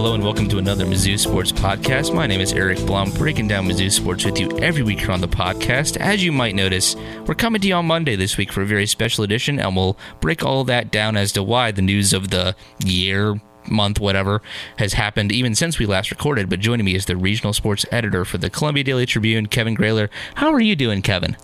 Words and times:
Hello 0.00 0.14
and 0.14 0.24
welcome 0.24 0.48
to 0.48 0.56
another 0.56 0.86
Mizzou 0.86 1.18
Sports 1.18 1.52
Podcast. 1.52 2.14
My 2.14 2.26
name 2.26 2.40
is 2.40 2.54
Eric 2.54 2.78
Blum, 2.86 3.10
breaking 3.10 3.48
down 3.48 3.68
Mizzou 3.68 3.92
sports 3.92 4.24
with 4.24 4.40
you 4.40 4.50
every 4.60 4.82
week 4.82 5.00
here 5.00 5.10
on 5.10 5.20
the 5.20 5.28
podcast. 5.28 5.98
As 5.98 6.24
you 6.24 6.32
might 6.32 6.54
notice, 6.54 6.96
we're 7.26 7.34
coming 7.34 7.60
to 7.60 7.68
you 7.68 7.74
on 7.74 7.84
Monday 7.84 8.16
this 8.16 8.38
week 8.38 8.50
for 8.50 8.62
a 8.62 8.66
very 8.66 8.86
special 8.86 9.24
edition, 9.24 9.60
and 9.60 9.76
we'll 9.76 9.98
break 10.22 10.42
all 10.42 10.64
that 10.64 10.90
down 10.90 11.18
as 11.18 11.32
to 11.32 11.42
why 11.42 11.70
the 11.70 11.82
news 11.82 12.14
of 12.14 12.30
the 12.30 12.56
year, 12.82 13.38
month, 13.68 14.00
whatever, 14.00 14.40
has 14.78 14.94
happened 14.94 15.32
even 15.32 15.54
since 15.54 15.78
we 15.78 15.84
last 15.84 16.10
recorded. 16.10 16.48
But 16.48 16.60
joining 16.60 16.86
me 16.86 16.94
is 16.94 17.04
the 17.04 17.18
regional 17.18 17.52
sports 17.52 17.84
editor 17.92 18.24
for 18.24 18.38
the 18.38 18.48
Columbia 18.48 18.84
Daily 18.84 19.04
Tribune, 19.04 19.48
Kevin 19.48 19.76
Graeler. 19.76 20.08
How 20.36 20.50
are 20.50 20.60
you 20.60 20.76
doing, 20.76 21.02
Kevin? 21.02 21.36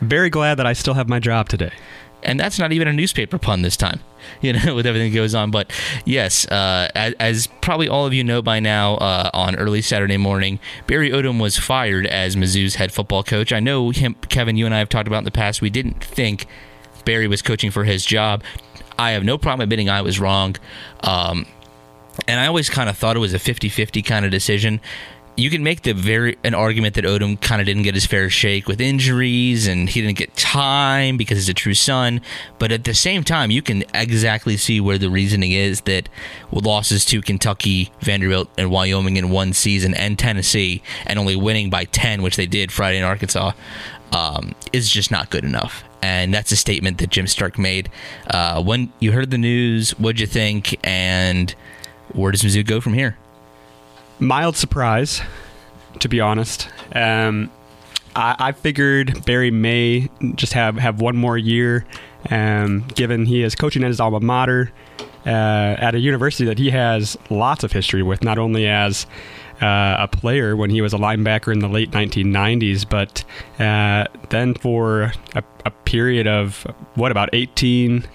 Very 0.00 0.30
glad 0.30 0.54
that 0.54 0.66
I 0.66 0.72
still 0.72 0.94
have 0.94 1.10
my 1.10 1.18
job 1.18 1.50
today. 1.50 1.72
And 2.22 2.38
that's 2.38 2.58
not 2.58 2.72
even 2.72 2.88
a 2.88 2.92
newspaper 2.92 3.38
pun 3.38 3.62
this 3.62 3.76
time, 3.76 4.00
you 4.40 4.52
know, 4.52 4.74
with 4.74 4.86
everything 4.86 5.12
that 5.12 5.16
goes 5.16 5.34
on. 5.34 5.50
But 5.50 5.70
yes, 6.04 6.46
uh, 6.48 6.88
as, 6.94 7.14
as, 7.18 7.46
probably 7.60 7.88
all 7.88 8.06
of 8.06 8.12
you 8.12 8.24
know 8.24 8.42
by 8.42 8.60
now, 8.60 8.94
uh, 8.96 9.30
on 9.32 9.56
early 9.56 9.82
Saturday 9.82 10.16
morning, 10.16 10.58
Barry 10.86 11.10
Odom 11.10 11.40
was 11.40 11.56
fired 11.56 12.06
as 12.06 12.36
Mizzou's 12.36 12.76
head 12.76 12.92
football 12.92 13.22
coach. 13.22 13.52
I 13.52 13.60
know 13.60 13.90
him, 13.90 14.14
Kevin, 14.28 14.56
you 14.56 14.66
and 14.66 14.74
I 14.74 14.78
have 14.78 14.88
talked 14.88 15.06
about 15.06 15.18
in 15.18 15.24
the 15.24 15.30
past. 15.30 15.62
We 15.62 15.70
didn't 15.70 16.02
think 16.02 16.46
Barry 17.04 17.28
was 17.28 17.42
coaching 17.42 17.70
for 17.70 17.84
his 17.84 18.04
job. 18.04 18.42
I 18.98 19.12
have 19.12 19.24
no 19.24 19.38
problem 19.38 19.62
admitting 19.62 19.88
I 19.88 20.02
was 20.02 20.18
wrong. 20.18 20.56
Um, 21.00 21.46
and 22.26 22.40
I 22.40 22.46
always 22.46 22.68
kind 22.68 22.88
of 22.88 22.98
thought 22.98 23.16
it 23.16 23.20
was 23.20 23.32
a 23.32 23.38
50 23.38 23.68
50 23.68 24.02
kind 24.02 24.24
of 24.24 24.30
decision 24.30 24.80
you 25.38 25.50
can 25.50 25.62
make 25.62 25.82
the 25.82 25.94
very 25.94 26.36
an 26.42 26.52
argument 26.52 26.96
that 26.96 27.04
Odom 27.04 27.40
kind 27.40 27.60
of 27.60 27.66
didn't 27.66 27.84
get 27.84 27.94
his 27.94 28.04
fair 28.04 28.28
shake 28.28 28.66
with 28.66 28.80
injuries 28.80 29.68
and 29.68 29.88
he 29.88 30.00
didn't 30.00 30.18
get 30.18 30.34
time 30.36 31.16
because 31.16 31.38
he's 31.38 31.48
a 31.48 31.54
true 31.54 31.74
son. 31.74 32.20
But 32.58 32.72
at 32.72 32.82
the 32.82 32.92
same 32.92 33.22
time, 33.22 33.52
you 33.52 33.62
can 33.62 33.84
exactly 33.94 34.56
see 34.56 34.80
where 34.80 34.98
the 34.98 35.08
reasoning 35.08 35.52
is 35.52 35.82
that 35.82 36.08
losses 36.50 37.04
to 37.06 37.22
Kentucky, 37.22 37.92
Vanderbilt, 38.00 38.50
and 38.58 38.68
Wyoming 38.68 39.16
in 39.16 39.30
one 39.30 39.52
season, 39.52 39.94
and 39.94 40.18
Tennessee, 40.18 40.82
and 41.06 41.20
only 41.20 41.36
winning 41.36 41.70
by 41.70 41.84
ten, 41.84 42.20
which 42.22 42.34
they 42.34 42.46
did 42.46 42.72
Friday 42.72 42.98
in 42.98 43.04
Arkansas, 43.04 43.52
um, 44.10 44.56
is 44.72 44.90
just 44.90 45.12
not 45.12 45.30
good 45.30 45.44
enough. 45.44 45.84
And 46.02 46.34
that's 46.34 46.50
a 46.50 46.56
statement 46.56 46.98
that 46.98 47.10
Jim 47.10 47.26
Sterk 47.26 47.58
made. 47.58 47.90
Uh, 48.28 48.60
when 48.60 48.92
you 48.98 49.12
heard 49.12 49.30
the 49.30 49.38
news, 49.38 49.92
what'd 50.00 50.18
you 50.18 50.26
think? 50.26 50.76
And 50.84 51.54
where 52.12 52.32
does 52.32 52.42
Mizzou 52.42 52.66
go 52.66 52.80
from 52.80 52.94
here? 52.94 53.16
Mild 54.18 54.56
surprise, 54.56 55.20
to 56.00 56.08
be 56.08 56.20
honest. 56.20 56.68
Um, 56.92 57.50
I, 58.16 58.36
I, 58.38 58.52
figured 58.52 59.24
Barry 59.24 59.50
may 59.50 60.08
just 60.34 60.52
have, 60.54 60.76
have 60.76 61.00
one 61.00 61.16
more 61.16 61.36
year, 61.36 61.86
um, 62.30 62.86
given 62.94 63.26
he 63.26 63.42
is 63.42 63.54
coaching 63.54 63.84
at 63.84 63.88
his 63.88 64.00
alma 64.00 64.20
mater 64.20 64.72
uh, 65.26 65.76
at 65.78 65.94
a 65.94 65.98
university 65.98 66.44
that 66.46 66.58
he 66.58 66.70
has 66.70 67.16
lots 67.30 67.64
of 67.64 67.72
history 67.72 68.02
with, 68.02 68.24
not 68.24 68.38
only 68.38 68.66
as 68.66 69.06
uh, 69.60 69.96
a 70.00 70.08
player 70.08 70.56
when 70.56 70.70
he 70.70 70.80
was 70.80 70.92
a 70.92 70.96
linebacker 70.96 71.52
in 71.52 71.58
the 71.58 71.68
late 71.68 71.90
1990s, 71.90 72.88
but 72.88 73.24
uh, 73.58 74.06
then 74.30 74.54
for 74.54 75.12
a, 75.34 75.44
a 75.64 75.70
period 75.70 76.26
of 76.26 76.66
what 76.94 77.10
about 77.10 77.28
18 77.32 78.06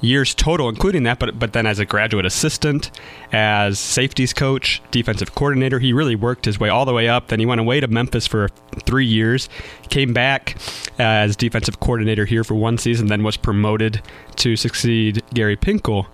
years 0.00 0.34
total, 0.34 0.68
including 0.68 1.02
that, 1.04 1.18
but 1.18 1.38
but 1.38 1.52
then 1.52 1.66
as 1.66 1.78
a 1.78 1.84
graduate 1.84 2.26
assistant, 2.26 2.90
as 3.32 3.78
safeties 3.78 4.32
coach, 4.32 4.82
defensive 4.90 5.34
coordinator, 5.34 5.78
he 5.78 5.92
really 5.92 6.16
worked 6.16 6.44
his 6.44 6.60
way 6.60 6.68
all 6.68 6.84
the 6.84 6.92
way 6.92 7.08
up. 7.08 7.28
Then 7.28 7.40
he 7.40 7.46
went 7.46 7.60
away 7.60 7.80
to 7.80 7.88
Memphis 7.88 8.26
for 8.26 8.48
three 8.84 9.06
years, 9.06 9.48
came 9.88 10.12
back 10.12 10.56
uh, 10.98 11.02
as 11.02 11.36
defensive 11.36 11.80
coordinator 11.80 12.24
here 12.24 12.44
for 12.44 12.54
one 12.54 12.78
season, 12.78 13.06
then 13.06 13.22
was 13.22 13.36
promoted 13.36 14.02
to 14.36 14.56
succeed 14.56 15.22
Gary 15.34 15.56
Pinkel. 15.56 16.06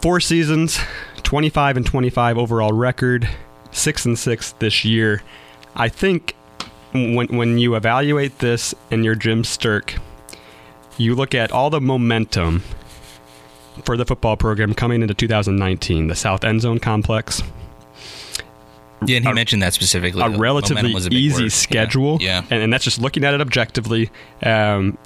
Four 0.00 0.20
seasons, 0.20 0.78
25 1.22 1.76
and 1.76 1.86
25 1.86 2.38
overall 2.38 2.72
record, 2.72 3.28
six 3.70 4.04
and 4.04 4.18
six 4.18 4.52
this 4.52 4.84
year. 4.84 5.22
I 5.76 5.88
think 5.88 6.34
when 6.92 7.28
when 7.28 7.58
you 7.58 7.74
evaluate 7.74 8.38
this 8.38 8.74
and 8.90 9.04
you're 9.04 9.14
Jim 9.14 9.42
Sterk 9.42 9.98
you 11.02 11.14
look 11.14 11.34
at 11.34 11.52
all 11.52 11.70
the 11.70 11.80
momentum 11.80 12.62
for 13.84 13.96
the 13.96 14.04
football 14.04 14.36
program 14.36 14.74
coming 14.74 15.02
into 15.02 15.14
2019, 15.14 16.08
the 16.08 16.14
South 16.14 16.44
End 16.44 16.60
Zone 16.60 16.78
complex. 16.78 17.42
Yeah, 19.06 19.16
and 19.16 19.24
he 19.24 19.30
a, 19.30 19.34
mentioned 19.34 19.62
that 19.62 19.74
specifically. 19.74 20.22
A 20.22 20.28
relatively 20.28 20.92
a 20.92 20.98
easy 21.10 21.44
word. 21.44 21.52
schedule. 21.52 22.18
Yeah. 22.20 22.42
yeah. 22.42 22.46
And, 22.50 22.62
and, 22.64 22.72
that's 22.72 22.84
just 22.84 23.00
looking 23.00 23.24
at 23.24 23.34
it 23.34 23.40
objectively. 23.40 24.10
Um, 24.42 24.96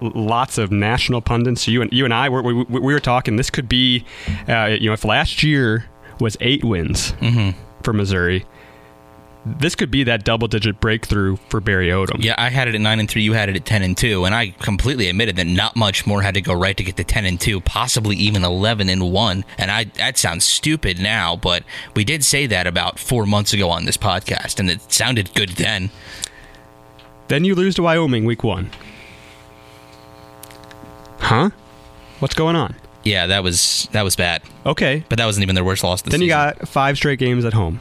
lots 0.00 0.58
of 0.58 0.70
national 0.70 1.20
pundits. 1.20 1.68
You 1.68 1.82
and 1.82 1.92
you 1.92 2.04
and 2.04 2.14
I 2.14 2.28
were 2.28 2.42
we, 2.42 2.52
we 2.54 2.80
were 2.80 3.00
talking. 3.00 3.36
This 3.36 3.50
could 3.50 3.68
be, 3.68 4.04
uh, 4.48 4.76
you 4.80 4.88
know, 4.88 4.92
if 4.92 5.04
last 5.04 5.42
year 5.42 5.86
was 6.20 6.36
eight 6.40 6.64
wins 6.64 7.12
mm-hmm. 7.12 7.58
for 7.82 7.92
Missouri, 7.92 8.44
this 9.58 9.74
could 9.74 9.90
be 9.90 10.04
that 10.04 10.24
double 10.24 10.48
digit 10.48 10.80
breakthrough 10.80 11.36
for 11.48 11.60
Barry 11.60 11.88
Odom. 11.88 12.22
Yeah, 12.22 12.34
I 12.38 12.50
had 12.50 12.68
it 12.68 12.74
at 12.74 12.80
nine 12.80 13.00
and 13.00 13.08
three. 13.10 13.22
You 13.22 13.32
had 13.32 13.48
it 13.48 13.56
at 13.56 13.64
ten 13.64 13.82
and 13.82 13.96
two, 13.96 14.24
and 14.24 14.34
I 14.34 14.50
completely 14.60 15.08
admitted 15.08 15.36
that 15.36 15.46
not 15.46 15.76
much 15.76 16.06
more 16.06 16.22
had 16.22 16.34
to 16.34 16.40
go 16.40 16.52
right 16.52 16.76
to 16.76 16.84
get 16.84 16.96
to 16.96 17.04
ten 17.04 17.24
and 17.24 17.40
two, 17.40 17.60
possibly 17.60 18.16
even 18.16 18.44
eleven 18.44 18.88
and 18.88 19.10
one. 19.12 19.44
And 19.56 19.70
I 19.70 19.84
that 19.84 20.18
sounds 20.18 20.44
stupid 20.44 20.98
now, 20.98 21.36
but 21.36 21.64
we 21.94 22.04
did 22.04 22.24
say 22.24 22.46
that 22.46 22.66
about 22.66 22.98
four 22.98 23.26
months 23.26 23.52
ago 23.52 23.70
on 23.70 23.84
this 23.84 23.96
podcast, 23.96 24.58
and 24.60 24.70
it 24.70 24.92
sounded 24.92 25.32
good 25.34 25.50
then. 25.50 25.90
Then 27.28 27.44
you 27.44 27.54
lose 27.54 27.74
to 27.76 27.82
Wyoming 27.82 28.24
week 28.24 28.42
one. 28.42 28.70
Huh? 31.18 31.50
What's 32.20 32.34
going 32.34 32.56
on? 32.56 32.74
Yeah, 33.04 33.26
that 33.26 33.42
was 33.42 33.88
that 33.92 34.02
was 34.02 34.16
bad. 34.16 34.42
Okay, 34.66 35.04
but 35.08 35.18
that 35.18 35.26
wasn't 35.26 35.42
even 35.42 35.54
their 35.54 35.64
worst 35.64 35.84
loss. 35.84 36.02
then 36.02 36.12
season. 36.12 36.22
you 36.22 36.28
got 36.28 36.68
five 36.68 36.96
straight 36.96 37.18
games 37.18 37.44
at 37.44 37.52
home. 37.52 37.80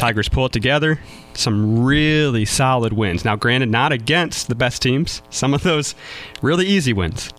Tigers 0.00 0.30
pull 0.30 0.46
it 0.46 0.52
together. 0.52 0.98
Some 1.34 1.84
really 1.84 2.46
solid 2.46 2.94
wins. 2.94 3.22
Now, 3.22 3.36
granted, 3.36 3.68
not 3.68 3.92
against 3.92 4.48
the 4.48 4.54
best 4.54 4.80
teams. 4.80 5.20
Some 5.28 5.52
of 5.52 5.62
those 5.62 5.94
really 6.40 6.66
easy 6.66 6.94
wins. 6.94 7.30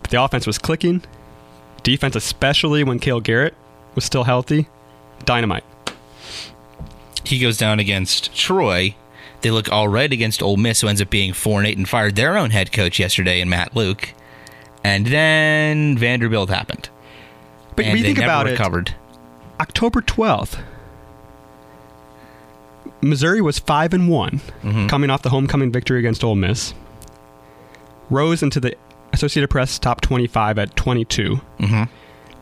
But 0.00 0.10
the 0.10 0.22
offense 0.22 0.46
was 0.46 0.56
clicking. 0.56 1.04
Defense, 1.82 2.16
especially 2.16 2.82
when 2.82 2.98
Cale 2.98 3.20
Garrett 3.20 3.54
was 3.94 4.04
still 4.04 4.24
healthy, 4.24 4.68
dynamite. 5.26 5.64
He 7.24 7.38
goes 7.38 7.58
down 7.58 7.78
against 7.78 8.34
Troy. 8.34 8.96
They 9.42 9.50
look 9.50 9.70
all 9.70 9.86
right 9.86 10.10
against 10.10 10.42
Ole 10.42 10.56
Miss, 10.56 10.80
who 10.80 10.88
ends 10.88 11.02
up 11.02 11.10
being 11.10 11.34
four 11.34 11.60
and 11.60 11.68
eight 11.68 11.76
and 11.76 11.86
fired 11.86 12.16
their 12.16 12.38
own 12.38 12.52
head 12.52 12.72
coach 12.72 12.98
yesterday 12.98 13.40
in 13.42 13.50
Matt 13.50 13.76
Luke. 13.76 14.14
And 14.82 15.06
then 15.08 15.98
Vanderbilt 15.98 16.48
happened. 16.48 16.88
But 17.76 17.84
and 17.84 17.92
we 17.94 18.02
think 18.02 18.18
about 18.18 18.46
recovered. 18.46 18.88
it. 18.88 18.94
October 19.60 20.00
twelfth, 20.00 20.58
Missouri 23.08 23.40
was 23.40 23.58
five 23.58 23.94
and 23.94 24.08
one, 24.08 24.40
mm-hmm. 24.62 24.86
coming 24.86 25.10
off 25.10 25.22
the 25.22 25.30
homecoming 25.30 25.72
victory 25.72 25.98
against 25.98 26.22
Ole 26.24 26.34
Miss. 26.36 26.74
Rose 28.10 28.42
into 28.42 28.60
the 28.60 28.76
Associated 29.12 29.48
Press 29.48 29.78
top 29.78 30.00
twenty-five 30.00 30.58
at 30.58 30.76
22 30.76 31.40
mm-hmm. 31.58 31.84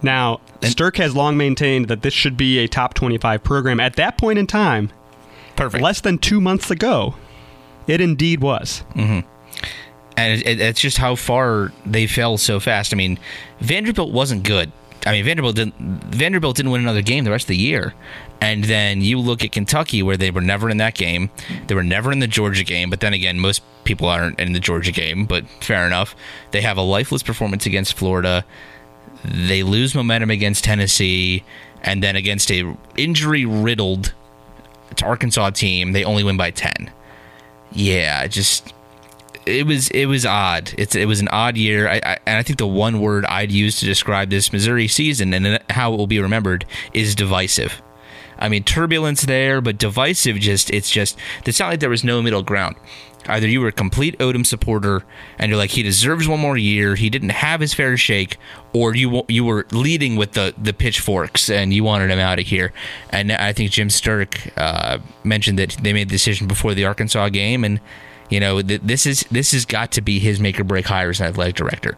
Now, 0.03 0.41
and 0.61 0.75
Sterk 0.75 0.97
has 0.99 1.17
long 1.17 1.37
maintained 1.37 1.89
that 1.89 2.03
this 2.03 2.13
should 2.13 2.37
be 2.37 2.59
a 2.59 2.69
top 2.69 2.95
twenty-five 2.95 3.43
program. 3.43 3.81
At 3.81 3.97
that 3.97 4.19
point 4.19 4.39
in 4.39 4.47
time, 4.47 4.91
perfect, 5.57 5.83
less 5.83 6.01
than 6.01 6.19
two 6.19 6.41
months 6.41 6.71
ago, 6.71 7.15
it 7.87 8.01
indeed 8.01 8.41
was. 8.41 8.85
Mm-hmm. 8.95 9.27
And 10.17 10.41
it, 10.41 10.47
it, 10.47 10.61
it's 10.61 10.81
just 10.81 10.99
how 10.99 11.17
far 11.17 11.73
they 11.87 12.07
fell 12.07 12.37
so 12.39 12.61
fast. 12.61 12.93
I 12.93 12.97
mean, 12.97 13.19
Vanderbilt 13.61 14.13
wasn't 14.13 14.43
good. 14.43 14.71
I 15.07 15.13
mean, 15.13 15.25
Vanderbilt 15.25 15.57
didn't 15.57 15.75
Vanderbilt 16.15 16.57
didn't 16.57 16.73
win 16.73 16.81
another 16.81 17.03
game 17.03 17.25
the 17.25 17.31
rest 17.31 17.45
of 17.45 17.49
the 17.49 17.57
year. 17.57 17.95
And 18.41 18.65
then 18.65 19.01
you 19.01 19.19
look 19.19 19.45
at 19.45 19.53
Kentucky, 19.53 20.03
where 20.03 20.17
they 20.17 20.31
were 20.31 20.41
never 20.41 20.69
in 20.69 20.77
that 20.79 20.95
game. 20.95 21.31
They 21.67 21.75
were 21.75 21.83
never 21.83 22.13
in 22.13 22.19
the 22.19 22.27
Georgia 22.27 22.65
game. 22.65 22.91
But 22.91 23.01
then 23.01 23.15
again, 23.15 23.39
most 23.39 23.63
people 23.85 24.09
aren't 24.09 24.39
in 24.39 24.53
the 24.53 24.61
Georgia 24.61 24.93
game. 24.93 25.25
But 25.25 25.49
fair 25.61 25.87
enough. 25.87 26.15
They 26.51 26.61
have 26.61 26.77
a 26.77 26.83
lifeless 26.83 27.23
performance 27.23 27.67
against 27.67 27.95
Florida. 27.95 28.45
They 29.25 29.63
lose 29.63 29.95
momentum 29.95 30.31
against 30.31 30.65
Tennessee, 30.65 31.45
and 31.83 32.03
then 32.03 32.15
against 32.15 32.51
a 32.51 32.77
injury 32.97 33.47
riddled 33.47 34.13
Arkansas 35.03 35.51
team, 35.51 35.93
they 35.93 36.05
only 36.05 36.23
win 36.23 36.37
by 36.37 36.51
ten. 36.51 36.93
Yeah, 37.73 38.27
just 38.27 38.74
it 39.47 39.67
was 39.67 39.89
it 39.89 40.07
was 40.07 40.25
odd. 40.27 40.73
It's 40.79 40.95
it 40.95 41.07
was 41.07 41.21
an 41.21 41.29
odd 41.29 41.57
year. 41.57 41.89
I, 41.89 42.01
I, 42.05 42.19
and 42.27 42.39
I 42.39 42.43
think 42.43 42.59
the 42.59 42.67
one 42.67 43.01
word 43.01 43.25
I'd 43.27 43.53
use 43.53 43.79
to 43.81 43.87
describe 43.87 44.31
this 44.31 44.53
Missouri 44.53 44.89
season 44.89 45.35
and 45.35 45.63
how 45.71 45.93
it 45.93 45.97
will 45.97 46.07
be 46.07 46.21
remembered 46.21 46.65
is 46.93 47.15
divisive. 47.15 47.83
I 48.39 48.49
mean, 48.49 48.65
turbulence 48.65 49.23
there, 49.23 49.61
but 49.61 49.79
divisive. 49.79 50.39
Just 50.39 50.71
it's 50.71 50.91
just 50.91 51.19
it's 51.47 51.61
not 51.61 51.69
like 51.69 51.81
there 51.81 51.91
was 51.91 52.05
no 52.05 52.23
middle 52.23 52.43
ground. 52.43 52.77
Either 53.27 53.49
you 53.49 53.61
were 53.61 53.69
a 53.69 53.73
complete 53.73 54.19
Odom 54.19 54.45
supporter 54.45 55.03
and 55.39 55.49
you're 55.49 55.57
like 55.57 55.71
he 55.71 55.83
deserves 55.83 56.29
one 56.29 56.41
more 56.41 56.59
year, 56.59 56.95
he 56.95 57.09
didn't 57.09 57.31
have 57.31 57.61
his 57.61 57.73
fair 57.73 57.97
shake, 57.97 58.37
or 58.73 58.95
you 58.95 59.25
you 59.29 59.45
were 59.45 59.67
leading 59.73 60.17
with 60.17 60.33
the 60.33 60.55
the 60.59 60.73
pitchforks 60.73 61.49
and 61.49 61.73
you 61.73 61.85
wanted 61.85 62.11
him 62.11 62.19
out 62.19 62.39
of 62.39 62.47
here. 62.47 62.73
And 63.11 63.33
I 63.33 63.53
think 63.53 63.71
Jim 63.71 63.89
Sterk 63.89 64.53
uh, 64.57 64.99
mentioned 65.23 65.59
that 65.59 65.79
they 65.83 65.93
made 65.93 66.09
the 66.09 66.15
decision 66.15 66.47
before 66.47 66.75
the 66.75 66.85
Arkansas 66.85 67.31
game, 67.31 67.65
and 67.65 67.81
you 68.31 68.41
know 68.41 68.63
th- 68.63 68.81
this 68.83 69.07
is 69.07 69.25
this 69.31 69.53
has 69.53 69.65
got 69.65 69.93
to 69.93 70.03
be 70.03 70.19
his 70.19 70.41
make 70.41 70.59
or 70.59 70.65
break 70.65 70.87
hire 70.87 71.11
as 71.11 71.21
an 71.21 71.27
athletic 71.27 71.57
director, 71.57 71.97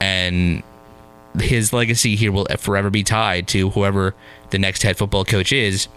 and 0.00 0.62
his 1.40 1.72
legacy 1.72 2.16
here 2.16 2.32
will 2.32 2.46
forever 2.58 2.90
be 2.90 3.04
tied 3.04 3.46
to 3.48 3.70
whoever 3.70 4.14
the 4.50 4.58
next 4.58 4.82
head 4.82 4.96
football 4.96 5.24
coach 5.24 5.52
is. 5.52 5.88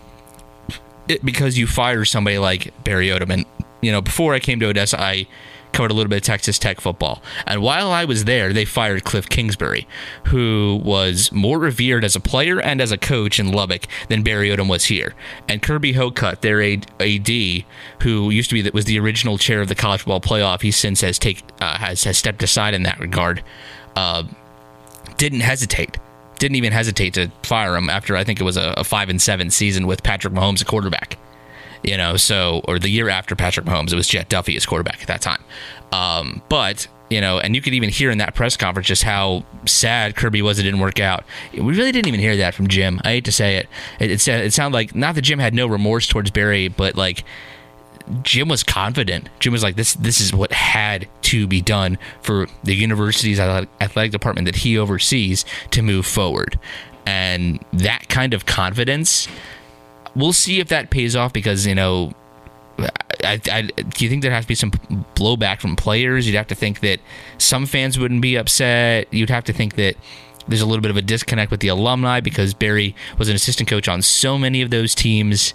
It, 1.07 1.25
because 1.25 1.57
you 1.57 1.65
fire 1.65 2.05
somebody 2.05 2.37
like 2.37 2.71
Barry 2.83 3.07
Odom, 3.07 3.31
and 3.31 3.45
you 3.81 3.91
know 3.91 4.01
before 4.01 4.33
I 4.33 4.39
came 4.39 4.59
to 4.59 4.67
Odessa, 4.67 5.01
I 5.01 5.27
covered 5.71 5.91
a 5.91 5.93
little 5.93 6.09
bit 6.09 6.17
of 6.17 6.23
Texas 6.23 6.59
Tech 6.59 6.81
football. 6.81 7.21
And 7.45 7.61
while 7.61 7.91
I 7.91 8.05
was 8.05 8.25
there, 8.25 8.53
they 8.53 8.65
fired 8.65 9.03
Cliff 9.03 9.29
Kingsbury, 9.29 9.87
who 10.25 10.81
was 10.83 11.31
more 11.31 11.59
revered 11.59 12.03
as 12.03 12.15
a 12.15 12.19
player 12.19 12.59
and 12.59 12.81
as 12.81 12.91
a 12.91 12.97
coach 12.97 13.39
in 13.39 13.51
Lubbock 13.51 13.87
than 14.09 14.23
Barry 14.23 14.49
Odom 14.49 14.69
was 14.69 14.85
here. 14.85 15.15
And 15.47 15.61
Kirby 15.61 15.93
Hocutt, 15.93 16.41
their 16.41 16.61
AD, 16.61 17.29
who 18.01 18.29
used 18.29 18.49
to 18.49 18.55
be 18.55 18.61
that 18.61 18.73
was 18.73 18.85
the 18.85 18.99
original 18.99 19.37
chair 19.37 19.61
of 19.61 19.67
the 19.67 19.75
college 19.75 20.01
football 20.01 20.21
playoff, 20.21 20.61
he 20.61 20.71
since 20.71 21.01
has 21.01 21.19
take 21.19 21.43
uh, 21.61 21.77
has 21.77 22.03
has 22.03 22.17
stepped 22.17 22.43
aside 22.43 22.73
in 22.73 22.83
that 22.83 22.99
regard. 22.99 23.43
Uh, 23.95 24.23
didn't 25.17 25.41
hesitate. 25.41 25.97
Didn't 26.39 26.55
even 26.55 26.71
hesitate 26.71 27.13
to 27.15 27.29
fire 27.43 27.75
him 27.75 27.89
after 27.89 28.15
I 28.15 28.23
think 28.23 28.39
it 28.39 28.43
was 28.43 28.57
a, 28.57 28.73
a 28.77 28.83
five 28.83 29.09
and 29.09 29.21
seven 29.21 29.49
season 29.49 29.85
with 29.87 30.03
Patrick 30.03 30.33
Mahomes 30.33 30.61
a 30.61 30.65
quarterback 30.65 31.17
you 31.83 31.97
know, 31.97 32.17
so 32.17 32.61
or 32.67 32.79
the 32.79 32.89
year 32.89 33.09
after 33.09 33.35
Patrick 33.35 33.65
Mahomes, 33.65 33.91
it 33.91 33.95
was 33.95 34.07
Jett 34.07 34.29
Duffey 34.29 34.55
as 34.55 34.65
quarterback 34.65 35.01
at 35.01 35.07
that 35.07 35.21
time. 35.21 35.43
Um, 35.91 36.41
but 36.49 36.87
you 37.09 37.21
know, 37.21 37.39
and 37.39 37.55
you 37.55 37.61
could 37.61 37.73
even 37.73 37.89
hear 37.89 38.11
in 38.11 38.19
that 38.19 38.35
press 38.35 38.55
conference 38.55 38.87
just 38.87 39.03
how 39.03 39.43
sad 39.65 40.15
Kirby 40.15 40.41
was 40.41 40.59
it 40.59 40.63
didn't 40.63 40.79
work 40.79 40.99
out. 40.99 41.23
We 41.53 41.61
really 41.61 41.91
didn't 41.91 42.07
even 42.07 42.19
hear 42.19 42.37
that 42.37 42.53
from 42.53 42.67
Jim. 42.67 43.01
I 43.03 43.09
hate 43.09 43.25
to 43.25 43.31
say 43.31 43.57
it. 43.57 43.67
It, 43.99 44.11
it, 44.11 44.27
it 44.27 44.53
sounded 44.53 44.75
like 44.75 44.93
not 44.95 45.15
that 45.15 45.21
Jim 45.21 45.39
had 45.39 45.53
no 45.53 45.65
remorse 45.65 46.07
towards 46.07 46.29
Barry, 46.29 46.67
but 46.67 46.95
like 46.95 47.23
Jim 48.21 48.47
was 48.47 48.63
confident. 48.63 49.29
Jim 49.39 49.53
was 49.53 49.63
like, 49.63 49.75
"This 49.75 49.93
this 49.95 50.21
is 50.21 50.33
what 50.33 50.51
had 50.51 51.07
to 51.23 51.47
be 51.47 51.61
done 51.61 51.97
for 52.21 52.47
the 52.63 52.75
university's 52.75 53.39
athletic 53.39 54.11
department 54.11 54.45
that 54.45 54.57
he 54.57 54.77
oversees 54.77 55.45
to 55.71 55.81
move 55.81 56.05
forward." 56.05 56.59
And 57.05 57.63
that 57.73 58.07
kind 58.09 58.33
of 58.33 58.45
confidence 58.45 59.27
we'll 60.15 60.33
see 60.33 60.59
if 60.59 60.67
that 60.69 60.89
pays 60.89 61.15
off 61.15 61.33
because 61.33 61.65
you 61.65 61.75
know 61.75 62.13
I, 63.23 63.41
I, 63.51 63.61
do 63.63 64.05
you 64.05 64.09
think 64.09 64.21
there 64.21 64.31
has 64.31 64.45
to 64.45 64.47
be 64.47 64.55
some 64.55 64.71
blowback 65.15 65.59
from 65.59 65.75
players? 65.75 66.25
You'd 66.25 66.35
have 66.35 66.47
to 66.47 66.55
think 66.55 66.79
that 66.81 66.99
some 67.37 67.65
fans 67.65 67.99
wouldn't 67.99 68.21
be 68.21 68.35
upset. 68.37 69.13
You'd 69.13 69.29
have 69.29 69.43
to 69.45 69.53
think 69.53 69.75
that 69.75 69.95
there's 70.47 70.61
a 70.61 70.65
little 70.65 70.81
bit 70.81 70.91
of 70.91 70.97
a 70.97 71.01
disconnect 71.01 71.51
with 71.51 71.59
the 71.59 71.67
alumni 71.67 72.21
because 72.21 72.53
Barry 72.53 72.95
was 73.17 73.29
an 73.29 73.35
assistant 73.35 73.69
coach 73.69 73.87
on 73.87 74.01
so 74.01 74.37
many 74.37 74.61
of 74.61 74.69
those 74.69 74.95
teams. 74.95 75.53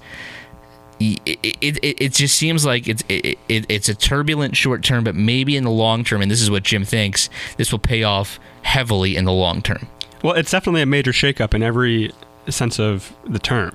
It, 1.00 1.20
it, 1.42 1.56
it, 1.60 2.02
it 2.02 2.12
just 2.12 2.36
seems 2.36 2.64
like 2.64 2.86
it's 2.86 3.02
it, 3.08 3.38
it's 3.48 3.88
a 3.88 3.94
turbulent 3.94 4.56
short 4.56 4.82
term, 4.84 5.02
but 5.02 5.14
maybe 5.14 5.56
in 5.56 5.64
the 5.64 5.70
long 5.70 6.04
term, 6.04 6.22
and 6.22 6.30
this 6.30 6.40
is 6.40 6.50
what 6.50 6.62
Jim 6.62 6.84
thinks, 6.84 7.28
this 7.56 7.72
will 7.72 7.80
pay 7.80 8.04
off 8.04 8.38
heavily 8.62 9.16
in 9.16 9.24
the 9.24 9.32
long 9.32 9.60
term. 9.60 9.88
Well, 10.22 10.34
it's 10.34 10.50
definitely 10.50 10.82
a 10.82 10.86
major 10.86 11.12
shakeup 11.12 11.52
in 11.52 11.62
every 11.62 12.12
sense 12.48 12.78
of 12.78 13.14
the 13.24 13.38
term 13.38 13.74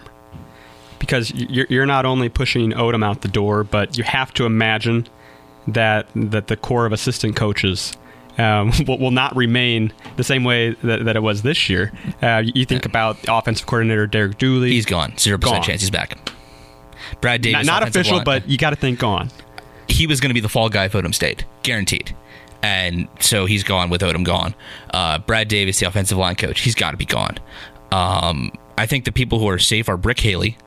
because 0.99 1.31
you're, 1.31 1.67
you're 1.69 1.85
not 1.85 2.05
only 2.05 2.29
pushing 2.29 2.71
Odom 2.71 3.03
out 3.03 3.21
the 3.21 3.27
door, 3.27 3.63
but 3.63 3.97
you 3.97 4.03
have 4.03 4.33
to 4.35 4.45
imagine 4.45 5.07
that 5.67 6.07
that 6.15 6.47
the 6.47 6.57
core 6.57 6.85
of 6.85 6.93
assistant 6.93 7.35
coaches 7.35 7.97
um, 8.37 8.71
will, 8.87 8.97
will, 8.97 9.11
not 9.11 9.35
remain 9.35 9.91
the 10.15 10.23
same 10.23 10.43
way 10.43 10.71
that, 10.83 11.05
that 11.05 11.15
it 11.15 11.21
was 11.21 11.41
this 11.41 11.69
year. 11.69 11.91
Uh, 12.21 12.43
you 12.45 12.65
think 12.65 12.85
about 12.85 13.17
offensive 13.27 13.67
coordinator 13.67 14.07
Derek 14.07 14.37
Dooley. 14.37 14.71
He's 14.71 14.85
gone. 14.85 15.17
Zero 15.17 15.37
percent 15.37 15.63
chance 15.63 15.81
he's 15.81 15.91
back. 15.91 16.17
Brad 17.21 17.41
Davis. 17.41 17.65
Not, 17.65 17.81
not 17.81 17.89
official, 17.89 18.17
line. 18.17 18.25
but 18.25 18.47
you 18.47 18.57
got 18.57 18.69
to 18.71 18.75
think 18.75 18.99
gone. 18.99 19.29
He 19.87 20.07
was 20.07 20.19
going 20.19 20.29
to 20.29 20.33
be 20.33 20.39
the 20.39 20.49
fall 20.49 20.69
guy 20.69 20.85
if 20.85 20.93
Odom 20.93 21.13
stayed, 21.13 21.45
guaranteed. 21.63 22.15
And 22.61 23.07
so 23.19 23.45
he's 23.45 23.63
gone 23.63 23.89
with 23.89 24.01
Odom 24.01 24.23
gone. 24.23 24.53
Uh, 24.93 25.19
Brad 25.19 25.47
Davis, 25.47 25.79
the 25.79 25.87
offensive 25.87 26.17
line 26.17 26.35
coach, 26.35 26.59
he's 26.61 26.75
got 26.75 26.91
to 26.91 26.97
be 26.97 27.05
gone. 27.05 27.37
Um, 27.91 28.51
I 28.77 28.85
think 28.85 29.05
the 29.05 29.11
people 29.11 29.39
who 29.39 29.47
are 29.49 29.59
safe 29.59 29.89
are 29.89 29.97
Brick 29.97 30.19
Haley, 30.19 30.57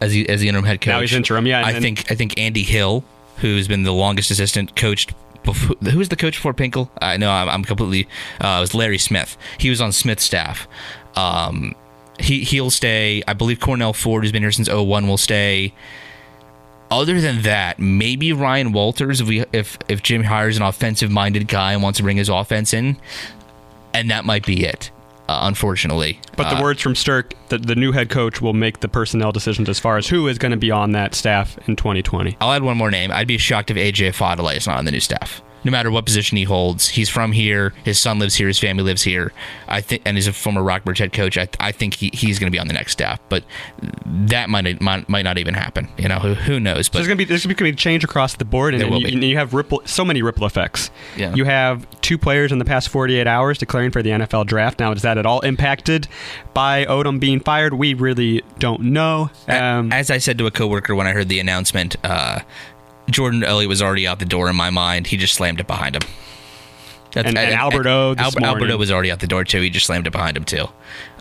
as 0.00 0.12
the, 0.12 0.28
as 0.28 0.40
the 0.40 0.48
interim 0.48 0.64
head 0.64 0.80
coach. 0.80 0.92
Now 0.92 1.00
he's 1.00 1.12
interim, 1.12 1.46
yeah. 1.46 1.64
I 1.64 1.78
think 1.80 2.10
I 2.10 2.14
think 2.14 2.38
Andy 2.38 2.62
Hill, 2.62 3.04
who's 3.38 3.68
been 3.68 3.82
the 3.82 3.92
longest 3.92 4.30
assistant, 4.30 4.76
coached. 4.76 5.12
Before, 5.44 5.76
who 5.76 5.98
was 5.98 6.08
the 6.08 6.16
coach 6.16 6.36
for 6.36 6.52
Pinkel? 6.52 6.90
I 7.00 7.16
know 7.16 7.30
I'm, 7.30 7.48
I'm 7.48 7.64
completely. 7.64 8.08
Uh, 8.40 8.58
it 8.58 8.60
was 8.60 8.74
Larry 8.74 8.98
Smith. 8.98 9.38
He 9.58 9.70
was 9.70 9.80
on 9.80 9.92
Smith's 9.92 10.24
staff. 10.24 10.66
Um, 11.14 11.74
he 12.18 12.44
he'll 12.44 12.70
stay. 12.70 13.22
I 13.26 13.32
believe 13.32 13.60
Cornell 13.60 13.92
Ford, 13.92 14.24
who's 14.24 14.32
been 14.32 14.42
here 14.42 14.52
since 14.52 14.68
01, 14.68 15.06
will 15.06 15.16
stay. 15.16 15.72
Other 16.90 17.20
than 17.20 17.42
that, 17.42 17.78
maybe 17.78 18.32
Ryan 18.32 18.72
Walters 18.72 19.20
if 19.20 19.28
we 19.28 19.44
if 19.52 19.78
if 19.88 20.02
Jim 20.02 20.24
hires 20.24 20.56
an 20.56 20.62
offensive 20.62 21.10
minded 21.10 21.46
guy 21.46 21.72
and 21.72 21.82
wants 21.82 21.98
to 21.98 22.02
bring 22.02 22.16
his 22.16 22.28
offense 22.28 22.74
in, 22.74 22.96
and 23.94 24.10
that 24.10 24.24
might 24.24 24.44
be 24.44 24.64
it 24.64 24.90
uh, 25.28 25.40
unfortunately. 25.42 26.20
But 26.36 26.50
the 26.50 26.56
uh, 26.56 26.62
words 26.62 26.80
from 26.80 26.94
Sterk, 26.94 27.32
the, 27.48 27.58
the 27.58 27.74
new 27.74 27.92
head 27.92 28.08
coach 28.08 28.40
will 28.40 28.54
make 28.54 28.80
the 28.80 28.88
personnel 28.88 29.32
decisions 29.32 29.68
as 29.68 29.78
far 29.78 29.96
as 29.96 30.08
who 30.08 30.26
is 30.26 30.38
going 30.38 30.52
to 30.52 30.58
be 30.58 30.70
on 30.70 30.92
that 30.92 31.14
staff 31.14 31.58
in 31.68 31.76
2020. 31.76 32.36
I'll 32.40 32.52
add 32.52 32.62
one 32.62 32.76
more 32.76 32.90
name. 32.90 33.10
I'd 33.12 33.28
be 33.28 33.38
shocked 33.38 33.70
if 33.70 33.76
AJ 33.76 34.10
Ofodile 34.10 34.56
is 34.56 34.66
not 34.66 34.78
on 34.78 34.84
the 34.84 34.92
new 34.92 35.00
staff 35.00 35.42
no 35.64 35.70
matter 35.70 35.90
what 35.90 36.04
position 36.04 36.36
he 36.36 36.44
holds. 36.44 36.88
He's 36.88 37.08
from 37.08 37.32
here. 37.32 37.74
His 37.84 37.98
son 37.98 38.18
lives 38.18 38.34
here. 38.34 38.48
His 38.48 38.58
family 38.58 38.82
lives 38.82 39.02
here. 39.02 39.32
I 39.66 39.80
think, 39.80 40.02
and 40.04 40.16
he's 40.16 40.26
a 40.26 40.32
former 40.32 40.62
Rockbridge 40.62 40.98
head 40.98 41.12
coach. 41.12 41.36
I, 41.36 41.48
I 41.60 41.72
think 41.72 41.94
he, 41.94 42.10
he's 42.12 42.38
going 42.38 42.50
to 42.50 42.54
be 42.54 42.60
on 42.60 42.68
the 42.68 42.74
next 42.74 42.92
staff, 42.92 43.20
but 43.28 43.44
that 44.06 44.48
might, 44.48 44.80
might 44.80 45.08
might 45.08 45.22
not 45.22 45.38
even 45.38 45.54
happen. 45.54 45.88
You 45.98 46.08
know, 46.08 46.18
who, 46.18 46.34
who 46.34 46.60
knows? 46.60 46.88
But 46.88 46.92
so 46.94 46.98
there's 46.98 47.08
going 47.08 47.18
to 47.18 47.24
be 47.24 47.28
there's 47.28 47.46
going 47.46 47.56
to 47.56 47.64
be 47.64 47.72
change 47.72 48.04
across 48.04 48.36
the 48.36 48.44
board, 48.44 48.74
and, 48.74 48.82
and 48.82 49.02
you, 49.02 49.20
you, 49.20 49.36
have 49.36 49.54
ripple 49.54 49.82
so 49.84 50.04
many 50.04 50.22
ripple 50.22 50.46
effects. 50.46 50.90
Yeah. 51.16 51.34
You 51.34 51.44
have 51.44 51.86
two 52.00 52.18
players 52.18 52.52
in 52.52 52.58
the 52.58 52.64
past 52.64 52.88
48 52.88 53.26
hours 53.26 53.58
declaring 53.58 53.90
for 53.90 54.02
the 54.02 54.10
NFL 54.10 54.46
draft. 54.46 54.78
Now, 54.78 54.92
is 54.92 55.02
that 55.02 55.18
at 55.18 55.26
all 55.26 55.40
impacted 55.40 56.08
by 56.54 56.84
Odom 56.86 57.20
being 57.20 57.40
fired? 57.40 57.74
We 57.74 57.94
really 57.94 58.42
don't 58.58 58.82
know. 58.82 59.30
Um, 59.46 59.92
As 59.92 60.10
I 60.10 60.18
said 60.18 60.38
to 60.38 60.46
a 60.46 60.50
coworker 60.50 60.94
when 60.94 61.06
I 61.06 61.12
heard 61.12 61.28
the 61.28 61.40
announcement. 61.40 61.96
Uh, 62.04 62.40
Jordan 63.10 63.44
Elliott 63.44 63.68
was 63.68 63.82
already 63.82 64.06
out 64.06 64.18
the 64.18 64.24
door 64.24 64.48
in 64.48 64.56
my 64.56 64.70
mind. 64.70 65.06
He 65.06 65.16
just 65.16 65.34
slammed 65.34 65.60
it 65.60 65.66
behind 65.66 65.96
him. 65.96 66.02
That's, 67.12 67.28
and, 67.28 67.38
and, 67.38 67.50
and 67.52 67.54
Alberto, 67.54 68.14
Al- 68.16 68.44
Alberto 68.44 68.76
was 68.76 68.90
already 68.90 69.10
out 69.10 69.20
the 69.20 69.26
door 69.26 69.44
too. 69.44 69.60
He 69.62 69.70
just 69.70 69.86
slammed 69.86 70.06
it 70.06 70.10
behind 70.12 70.36
him 70.36 70.44
too. 70.44 70.66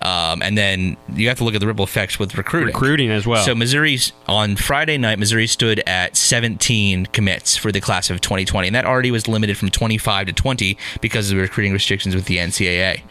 Um, 0.01 0.41
and 0.41 0.57
then 0.57 0.97
you 1.13 1.27
have 1.27 1.37
to 1.39 1.43
look 1.43 1.55
at 1.55 1.59
the 1.59 1.67
ripple 1.67 1.83
effects 1.83 2.19
with 2.19 2.35
recruiting. 2.35 2.67
Recruiting 2.67 3.11
as 3.11 3.25
well. 3.25 3.43
So 3.43 3.55
Missouri 3.55 3.97
on 4.27 4.55
Friday 4.55 4.97
night, 4.97 5.19
Missouri 5.19 5.47
stood 5.47 5.81
at 5.87 6.15
17 6.15 7.07
commits 7.07 7.57
for 7.57 7.71
the 7.71 7.81
class 7.81 8.09
of 8.09 8.21
2020, 8.21 8.67
and 8.67 8.75
that 8.75 8.85
already 8.85 9.11
was 9.11 9.27
limited 9.27 9.57
from 9.57 9.69
25 9.69 10.27
to 10.27 10.33
20 10.33 10.77
because 11.01 11.31
of 11.31 11.37
the 11.37 11.41
recruiting 11.41 11.73
restrictions 11.73 12.15
with 12.15 12.25
the 12.25 12.37
NCAA. 12.37 13.01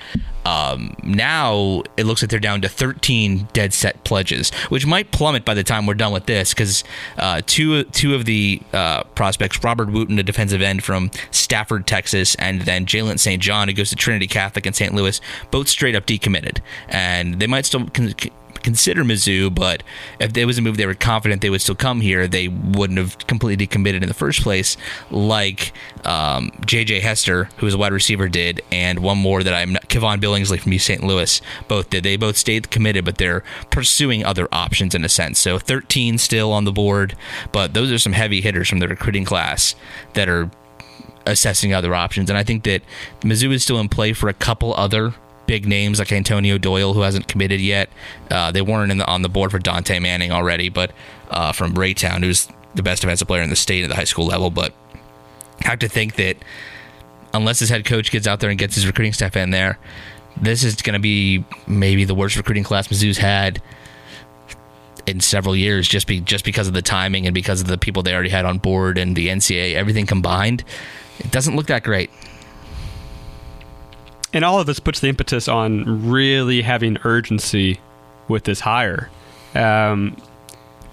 Um, 0.47 0.95
now 1.03 1.83
it 1.97 2.05
looks 2.07 2.23
like 2.23 2.31
they're 2.31 2.39
down 2.39 2.61
to 2.61 2.69
13 2.69 3.49
dead 3.53 3.75
set 3.75 4.05
pledges, 4.05 4.55
which 4.69 4.87
might 4.87 5.11
plummet 5.11 5.45
by 5.45 5.55
the 5.55 5.65
time 5.65 5.87
we're 5.87 5.95
done 5.95 6.13
with 6.13 6.27
this 6.27 6.55
because 6.55 6.85
uh, 7.19 7.43
two 7.47 7.83
two 7.85 8.15
of 8.15 8.27
the 8.27 8.63
uh, 8.73 9.03
prospects, 9.03 9.65
Robert 9.65 9.91
Wooten, 9.91 10.21
a 10.21 10.23
defensive 10.23 10.63
end 10.63 10.85
from 10.85 11.11
Stafford, 11.33 11.89
Texas, 11.89 12.37
and 12.37 12.63
then 12.63 12.87
Jalen 12.87 13.19
St. 13.19 13.43
John, 13.43 13.67
who 13.67 13.75
goes 13.75 13.91
to 13.91 13.97
Trinity 13.97 14.29
Catholic 14.29 14.67
in 14.67 14.73
St. 14.73 14.95
Louis, 14.95 15.21
both 15.51 15.67
straight 15.67 15.97
up 15.97 16.07
decommitted, 16.07 16.61
and 16.89 17.39
they 17.41 17.47
might 17.47 17.67
still. 17.67 17.87
Con- 17.87 18.15
consider 18.67 19.05
Mizzou, 19.05 19.55
but 19.55 19.85
if 20.19 20.33
there 20.33 20.45
was 20.45 20.59
a 20.59 20.63
move 20.63 20.77
they 20.77 20.87
were 20.87 20.95
confident 20.95 21.41
they 21.41 21.51
would 21.51 21.61
still 21.61 21.77
come 21.77 22.01
here, 22.01 22.27
they 22.27 22.49
wouldn't 22.49 22.99
have 22.99 23.17
completely 23.29 23.65
committed 23.65 24.03
in 24.03 24.09
the 24.09 24.15
first 24.15 24.43
place, 24.43 24.77
like 25.13 25.73
um, 26.05 26.51
J.J. 26.67 26.99
Hester, 26.99 27.45
who 27.59 27.67
was 27.67 27.75
a 27.75 27.79
wide 27.79 27.93
receiver, 27.93 28.29
did, 28.29 28.61
and 28.73 28.99
one 28.99 29.19
more 29.19 29.45
that 29.45 29.55
I'm 29.55 29.75
not, 29.75 29.89
Kevon 29.89 30.21
Billingsley 30.21 30.59
from 30.59 30.77
St. 30.77 31.05
Louis, 31.05 31.41
both 31.69 31.91
did. 31.91 32.03
They 32.03 32.17
both 32.17 32.37
stayed 32.37 32.73
committed, 32.73 33.05
but 33.05 33.19
they're 33.19 33.45
pursuing 33.71 34.25
other 34.25 34.49
options 34.51 34.97
in 34.97 35.05
a 35.05 35.09
sense. 35.09 35.39
So 35.39 35.61
13 35.61 36.19
still 36.19 36.53
on 36.53 36.65
the 36.65 36.73
board, 36.73 37.17
but 37.53 37.73
those 37.73 37.93
are 37.93 37.99
some 37.99 38.15
heavy 38.15 38.41
hitters 38.41 38.69
from 38.69 38.81
the 38.81 38.89
recruiting 38.89 39.25
class 39.25 39.77
that 40.15 40.29
are 40.29 40.51
assessing 41.25 41.73
other 41.73 41.95
options. 41.95 42.31
And 42.31 42.37
I 42.37 42.43
think 42.43 42.65
that 42.65 42.83
Mizzou 43.21 43.53
is 43.53 43.63
still 43.63 43.79
in 43.79 43.89
play 43.89 44.13
for 44.13 44.29
a 44.29 44.35
couple 44.35 44.75
other 44.75 45.15
big 45.47 45.67
names 45.67 45.99
like 45.99 46.13
Antonio 46.13 46.59
Doyle, 46.59 46.95
who 46.95 47.03
hasn't 47.03 47.29
committed 47.29 47.61
yet. 47.61 47.89
Uh, 48.31 48.51
they 48.51 48.63
weren't 48.63 48.97
the, 48.97 49.07
on 49.07 49.23
the 49.23 49.29
board 49.29 49.51
for 49.51 49.59
Dante 49.59 49.99
Manning 49.99 50.33
already, 50.33 50.69
but 50.69 50.93
uh, 51.31 51.53
from 51.53 51.75
Raytown, 51.75 52.23
who's 52.23 52.49
the 52.75 52.83
best 52.83 53.03
defensive 53.03 53.29
player 53.29 53.43
in 53.43 53.51
the 53.51 53.57
state 53.57 53.85
at 53.85 53.89
the 53.89 53.97
high 53.97 54.05
school 54.05 54.27
level. 54.27 54.51
But 54.51 54.73
I 55.65 55.69
have 55.69 55.79
to 55.81 55.89
think 55.89 56.17
that 56.17 56.37
unless 57.33 57.59
his 57.59 57.69
head 57.69 57.85
coach 57.85 58.11
gets 58.11 58.27
out 58.27 58.41
there 58.41 58.51
and 58.51 58.59
gets 58.59 58.75
his 58.75 58.87
recruiting 58.87 59.13
staff 59.13 59.37
in 59.37 59.51
there, 59.51 59.79
this 60.37 60.65
is 60.65 60.77
going 60.77 60.95
to 60.95 61.01
be 61.01 61.45
maybe 61.67 62.05
the 62.05 62.15
worst 62.15 62.37
recruiting 62.37 62.65
class 62.65 62.89
Mizzou's 62.89 63.19
had 63.19 63.63
in 65.07 65.21
several 65.21 65.55
years 65.55 65.87
just 65.87 66.07
be 66.07 66.21
just 66.21 66.45
because 66.45 66.67
of 66.67 66.75
the 66.75 66.83
timing 66.83 67.27
and 67.27 67.35
because 67.35 67.61
of 67.61 67.69
the 67.69 67.79
people 67.79 68.03
they 68.03 68.13
already 68.13 68.29
had 68.29 68.45
on 68.45 68.59
board 68.59 68.99
and 68.99 69.17
the 69.17 69.29
NCAA 69.29 69.75
everything 69.75 70.05
combined. 70.05 70.65
It 71.19 71.31
doesn't 71.31 71.57
look 71.57 71.67
that 71.69 71.85
great. 71.85 72.11
And 74.33 74.45
all 74.45 74.61
of 74.61 74.67
this 74.67 74.81
puts 74.81 75.01
the 75.01 75.09
impetus 75.09 75.49
on 75.49 76.09
really 76.09 76.63
having 76.63 76.99
urgency 77.05 77.81
with 78.29 78.45
this 78.45 78.61
hire. 78.61 79.11
Um, 79.55 80.17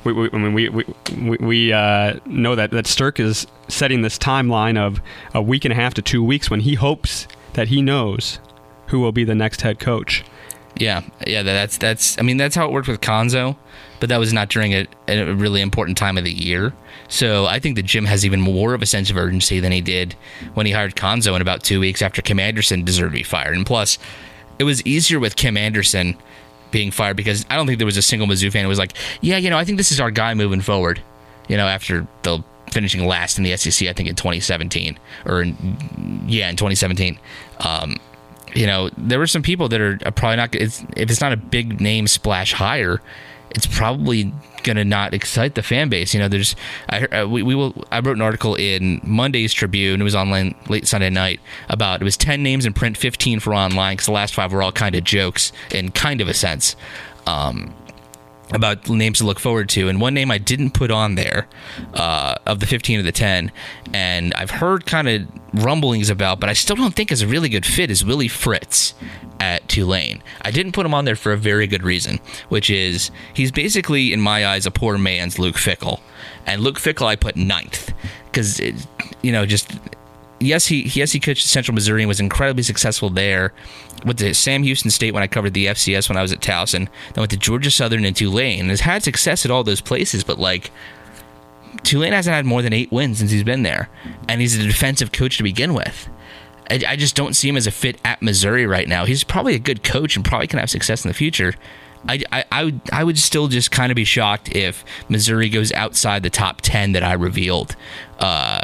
we, 0.03 0.13
we, 0.13 0.29
I 0.31 0.37
mean, 0.37 0.53
we, 0.53 0.69
we, 0.69 1.37
we 1.37 1.73
uh, 1.73 2.19
know 2.25 2.55
that, 2.55 2.71
that 2.71 2.85
Sterk 2.85 3.19
is 3.19 3.47
setting 3.67 4.01
this 4.01 4.17
timeline 4.17 4.77
of 4.77 5.01
a 5.33 5.41
week 5.41 5.65
and 5.65 5.71
a 5.71 5.75
half 5.75 5.93
to 5.95 6.01
two 6.01 6.23
weeks 6.23 6.49
when 6.49 6.59
he 6.61 6.75
hopes 6.75 7.27
that 7.53 7.69
he 7.69 7.81
knows 7.81 8.39
who 8.87 8.99
will 8.99 9.11
be 9.11 9.23
the 9.23 9.35
next 9.35 9.61
head 9.61 9.79
coach. 9.79 10.23
Yeah, 10.75 11.01
yeah, 11.27 11.43
that's 11.43 11.77
that's. 11.77 12.17
I 12.17 12.23
mean, 12.23 12.37
that's 12.37 12.55
how 12.55 12.65
it 12.65 12.71
worked 12.71 12.87
with 12.87 12.99
Cuonzo, 12.99 13.55
but 13.99 14.09
that 14.09 14.17
was 14.17 14.33
not 14.33 14.49
during 14.49 14.73
a, 14.73 14.87
a 15.07 15.33
really 15.33 15.61
important 15.61 15.97
time 15.97 16.17
of 16.17 16.23
the 16.23 16.31
year. 16.31 16.73
So 17.09 17.45
I 17.45 17.59
think 17.59 17.75
that 17.75 17.83
Jim 17.83 18.05
has 18.05 18.25
even 18.25 18.41
more 18.41 18.73
of 18.73 18.81
a 18.81 18.87
sense 18.87 19.11
of 19.11 19.17
urgency 19.17 19.59
than 19.59 19.71
he 19.71 19.81
did 19.81 20.15
when 20.55 20.65
he 20.65 20.71
hired 20.71 20.95
Cuonzo 20.95 21.35
in 21.35 21.41
about 21.41 21.63
two 21.63 21.79
weeks 21.79 22.01
after 22.01 22.21
Kim 22.21 22.39
Anderson 22.39 22.83
deserved 22.83 23.13
to 23.13 23.19
be 23.19 23.23
fired. 23.23 23.55
And 23.55 23.65
plus, 23.65 23.99
it 24.57 24.63
was 24.63 24.83
easier 24.85 25.19
with 25.19 25.35
Kim 25.35 25.57
Anderson 25.57 26.17
being 26.71 26.89
fired 26.89 27.15
because 27.15 27.45
I 27.51 27.55
don't 27.55 27.67
think 27.67 27.77
there 27.77 27.85
was 27.85 27.97
a 27.97 28.01
single 28.01 28.27
Mizzou 28.27 28.51
fan 28.51 28.63
who 28.63 28.69
was 28.69 28.79
like, 28.79 28.93
"Yeah, 29.21 29.37
you 29.37 29.51
know, 29.51 29.57
I 29.57 29.63
think 29.63 29.77
this 29.77 29.91
is 29.91 29.99
our 29.99 30.09
guy 30.09 30.33
moving 30.33 30.61
forward." 30.61 31.01
You 31.47 31.57
know, 31.57 31.67
after 31.67 32.07
the 32.23 32.43
finishing 32.71 33.05
last 33.05 33.37
in 33.37 33.43
the 33.43 33.55
SEC, 33.55 33.87
I 33.87 33.93
think 33.93 34.09
in 34.09 34.15
2017 34.15 34.97
or 35.25 35.43
in, 35.43 36.25
yeah, 36.27 36.49
in 36.49 36.55
2017. 36.55 37.19
Um, 37.59 37.97
you 38.55 38.67
know, 38.67 38.89
there 38.97 39.19
were 39.19 39.27
some 39.27 39.41
people 39.41 39.69
that 39.69 39.81
are 39.81 39.97
probably 40.11 40.37
not. 40.37 40.55
It's, 40.55 40.81
if 40.95 41.09
it's 41.09 41.21
not 41.21 41.33
a 41.33 41.37
big 41.37 41.81
name 41.81 42.07
splash 42.07 42.53
hire, 42.53 43.01
it's 43.51 43.67
probably 43.67 44.33
going 44.63 44.77
to 44.77 44.85
not 44.85 45.13
excite 45.13 45.55
the 45.55 45.63
fan 45.63 45.89
base. 45.89 46.13
You 46.13 46.19
know, 46.19 46.27
there's 46.27 46.55
I 46.89 47.23
we, 47.25 47.43
we 47.43 47.55
will 47.55 47.85
I 47.91 47.99
wrote 47.99 48.15
an 48.15 48.21
article 48.21 48.55
in 48.55 49.01
Monday's 49.03 49.53
Tribune. 49.53 50.01
It 50.01 50.03
was 50.03 50.15
online 50.15 50.55
late 50.69 50.87
Sunday 50.87 51.09
night 51.09 51.39
about 51.69 52.01
it 52.01 52.03
was 52.03 52.17
ten 52.17 52.43
names 52.43 52.65
in 52.65 52.73
print, 52.73 52.97
fifteen 52.97 53.39
for 53.39 53.53
online 53.53 53.93
because 53.93 54.07
the 54.07 54.11
last 54.13 54.33
five 54.33 54.51
were 54.51 54.63
all 54.63 54.71
kind 54.71 54.95
of 54.95 55.03
jokes 55.03 55.51
in 55.71 55.91
kind 55.91 56.21
of 56.21 56.27
a 56.27 56.33
sense. 56.33 56.75
Um, 57.25 57.73
about 58.53 58.87
names 58.89 59.17
to 59.19 59.25
look 59.25 59.39
forward 59.39 59.69
to, 59.69 59.89
and 59.89 59.99
one 59.99 60.13
name 60.13 60.31
I 60.31 60.37
didn't 60.37 60.71
put 60.71 60.91
on 60.91 61.15
there 61.15 61.47
uh, 61.93 62.35
of 62.45 62.59
the 62.59 62.65
15 62.65 62.99
of 62.99 63.05
the 63.05 63.11
10, 63.11 63.51
and 63.93 64.33
I've 64.35 64.51
heard 64.51 64.85
kind 64.85 65.09
of 65.09 65.27
rumblings 65.53 66.09
about, 66.09 66.39
but 66.39 66.49
I 66.49 66.53
still 66.53 66.75
don't 66.75 66.93
think 66.93 67.11
is 67.11 67.21
a 67.21 67.27
really 67.27 67.49
good 67.49 67.65
fit 67.65 67.91
is 67.91 68.03
Willie 68.03 68.27
Fritz 68.27 68.93
at 69.39 69.67
Tulane. 69.67 70.23
I 70.41 70.51
didn't 70.51 70.71
put 70.71 70.85
him 70.85 70.93
on 70.93 71.05
there 71.05 71.15
for 71.15 71.31
a 71.31 71.37
very 71.37 71.67
good 71.67 71.83
reason, 71.83 72.19
which 72.49 72.69
is 72.69 73.11
he's 73.33 73.51
basically, 73.51 74.13
in 74.13 74.21
my 74.21 74.45
eyes, 74.45 74.65
a 74.65 74.71
poor 74.71 74.97
man's 74.97 75.37
Luke 75.39 75.55
Fickell. 75.55 75.99
and 76.45 76.61
Luke 76.61 76.79
Fickell 76.79 77.07
I 77.07 77.15
put 77.15 77.35
ninth 77.35 77.93
because 78.25 78.59
you 79.21 79.31
know 79.31 79.45
just 79.45 79.71
yes, 80.45 80.67
he 80.67 80.83
yes 80.83 81.11
he 81.11 81.19
coached 81.19 81.45
Central 81.45 81.75
Missouri 81.75 82.01
and 82.01 82.07
was 82.07 82.19
incredibly 82.19 82.63
successful 82.63 83.09
there. 83.09 83.53
Went 84.05 84.19
to 84.19 84.33
Sam 84.33 84.63
Houston 84.63 84.91
State 84.91 85.13
when 85.13 85.23
I 85.23 85.27
covered 85.27 85.53
the 85.53 85.67
FCS 85.67 86.09
when 86.09 86.17
I 86.17 86.21
was 86.21 86.33
at 86.33 86.39
Towson. 86.39 86.87
Then 87.13 87.21
went 87.21 87.31
to 87.31 87.37
Georgia 87.37 87.71
Southern 87.71 88.05
and 88.05 88.15
Tulane. 88.15 88.61
And 88.61 88.69
has 88.69 88.81
had 88.81 89.03
success 89.03 89.45
at 89.45 89.51
all 89.51 89.63
those 89.63 89.81
places, 89.81 90.23
but 90.23 90.39
like 90.39 90.71
Tulane 91.83 92.13
hasn't 92.13 92.33
had 92.33 92.45
more 92.45 92.61
than 92.61 92.73
eight 92.73 92.91
wins 92.91 93.19
since 93.19 93.31
he's 93.31 93.43
been 93.43 93.63
there, 93.63 93.89
and 94.27 94.41
he's 94.41 94.55
a 94.55 94.63
defensive 94.63 95.11
coach 95.11 95.37
to 95.37 95.43
begin 95.43 95.73
with. 95.73 96.09
I, 96.69 96.81
I 96.89 96.95
just 96.95 97.15
don't 97.15 97.33
see 97.35 97.49
him 97.49 97.57
as 97.57 97.67
a 97.67 97.71
fit 97.71 97.99
at 98.05 98.21
Missouri 98.21 98.65
right 98.65 98.87
now. 98.87 99.05
He's 99.05 99.23
probably 99.23 99.55
a 99.55 99.59
good 99.59 99.83
coach 99.83 100.15
and 100.15 100.23
probably 100.23 100.47
can 100.47 100.59
have 100.59 100.69
success 100.69 101.03
in 101.03 101.09
the 101.09 101.13
future. 101.13 101.53
I, 102.07 102.21
I, 102.31 102.45
I, 102.51 102.63
would 102.65 102.81
I 102.91 103.03
would 103.03 103.17
still 103.17 103.47
just 103.47 103.71
kind 103.71 103.91
of 103.91 103.95
be 103.95 104.03
shocked 104.03 104.53
if 104.55 104.83
Missouri 105.07 105.49
goes 105.49 105.71
outside 105.71 106.23
the 106.23 106.29
top 106.29 106.61
ten 106.61 106.93
that 106.93 107.03
I 107.03 107.13
revealed. 107.13 107.75
Uh, 108.19 108.61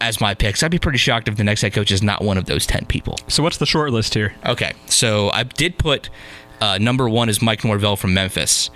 as 0.00 0.20
my 0.20 0.34
picks. 0.34 0.62
I'd 0.62 0.70
be 0.70 0.78
pretty 0.78 0.98
shocked 0.98 1.28
if 1.28 1.36
the 1.36 1.44
next 1.44 1.62
head 1.62 1.72
coach 1.72 1.90
is 1.90 2.02
not 2.02 2.22
one 2.22 2.38
of 2.38 2.46
those 2.46 2.66
10 2.66 2.86
people. 2.86 3.16
So, 3.28 3.42
what's 3.42 3.58
the 3.58 3.66
short 3.66 3.92
list 3.92 4.14
here? 4.14 4.34
Okay. 4.46 4.72
So, 4.86 5.30
I 5.30 5.44
did 5.44 5.78
put 5.78 6.10
uh, 6.60 6.78
number 6.78 7.08
one 7.08 7.28
is 7.28 7.40
Mike 7.40 7.64
Norvell 7.64 7.96
from 7.96 8.14
Memphis 8.14 8.70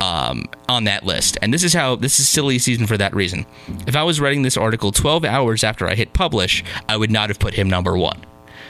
um, 0.00 0.44
on 0.68 0.84
that 0.84 1.04
list. 1.04 1.38
And 1.42 1.52
this 1.52 1.62
is 1.62 1.72
how 1.72 1.96
this 1.96 2.18
is 2.18 2.28
silly 2.28 2.58
season 2.58 2.86
for 2.86 2.96
that 2.96 3.14
reason. 3.14 3.46
If 3.86 3.96
I 3.96 4.02
was 4.02 4.20
writing 4.20 4.42
this 4.42 4.56
article 4.56 4.92
12 4.92 5.24
hours 5.24 5.64
after 5.64 5.86
I 5.86 5.94
hit 5.94 6.12
publish, 6.12 6.64
I 6.88 6.96
would 6.96 7.10
not 7.10 7.30
have 7.30 7.38
put 7.38 7.54
him 7.54 7.68
number 7.68 7.96
one 7.96 8.20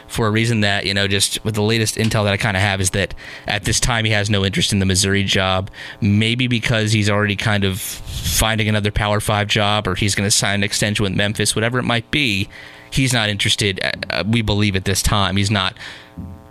for 0.09 0.27
a 0.27 0.31
reason 0.31 0.61
that, 0.61 0.87
you 0.87 0.95
know, 0.95 1.07
just 1.07 1.43
with 1.45 1.55
the 1.55 1.63
latest 1.63 1.97
intel 1.97 2.25
that 2.25 2.33
I 2.33 2.37
kind 2.37 2.57
of 2.57 2.63
have 2.63 2.81
is 2.81 2.91
that 2.91 3.15
at 3.47 3.65
this 3.65 3.79
time 3.79 4.05
he 4.05 4.11
has 4.11 4.29
no 4.29 4.45
interest 4.45 4.73
in 4.73 4.79
the 4.79 4.87
Missouri 4.87 5.23
job. 5.23 5.71
Maybe 6.01 6.49
because 6.49 6.93
he's 6.93 7.09
already 7.09 7.37
kind 7.37 7.65
of 7.65 7.81
finding 7.81 8.69
another 8.69 8.91
Power 8.91 9.21
Five 9.21 9.49
job 9.49 9.87
or 9.87 9.95
he's 9.95 10.15
going 10.15 10.27
to 10.27 10.35
sign 10.35 10.57
an 10.57 10.65
extension 10.65 11.05
with 11.05 11.15
Memphis, 11.15 11.55
whatever 11.55 11.79
it 11.79 11.85
might 11.85 12.11
be. 12.11 12.49
He's 12.91 13.13
not 13.13 13.29
interested, 13.29 13.81
uh, 14.11 14.25
we 14.27 14.43
believe 14.43 14.75
at 14.75 14.87
this 14.87 15.03
time. 15.03 15.37
He's 15.37 15.51
not 15.51 15.77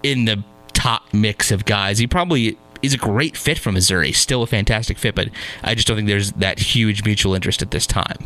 in 0.04 0.26
the 0.26 0.44
top 0.74 1.12
mix 1.12 1.52
of 1.52 1.66
guys. 1.66 1.98
He 1.98 2.06
probably 2.06 2.58
is 2.84 2.94
a 2.94 2.98
great 2.98 3.36
fit 3.36 3.58
for 3.58 3.72
Missouri, 3.72 4.12
still 4.12 4.44
a 4.44 4.48
fantastic 4.48 5.00
fit, 5.00 5.16
but 5.16 5.30
I 5.64 5.74
just 5.74 5.88
don't 5.88 5.98
think 5.98 6.08
there's 6.08 6.32
that 6.34 6.60
huge 6.60 7.04
mutual 7.04 7.34
interest 7.34 7.64
at 7.64 7.72
this 7.72 7.88
time. 7.88 8.18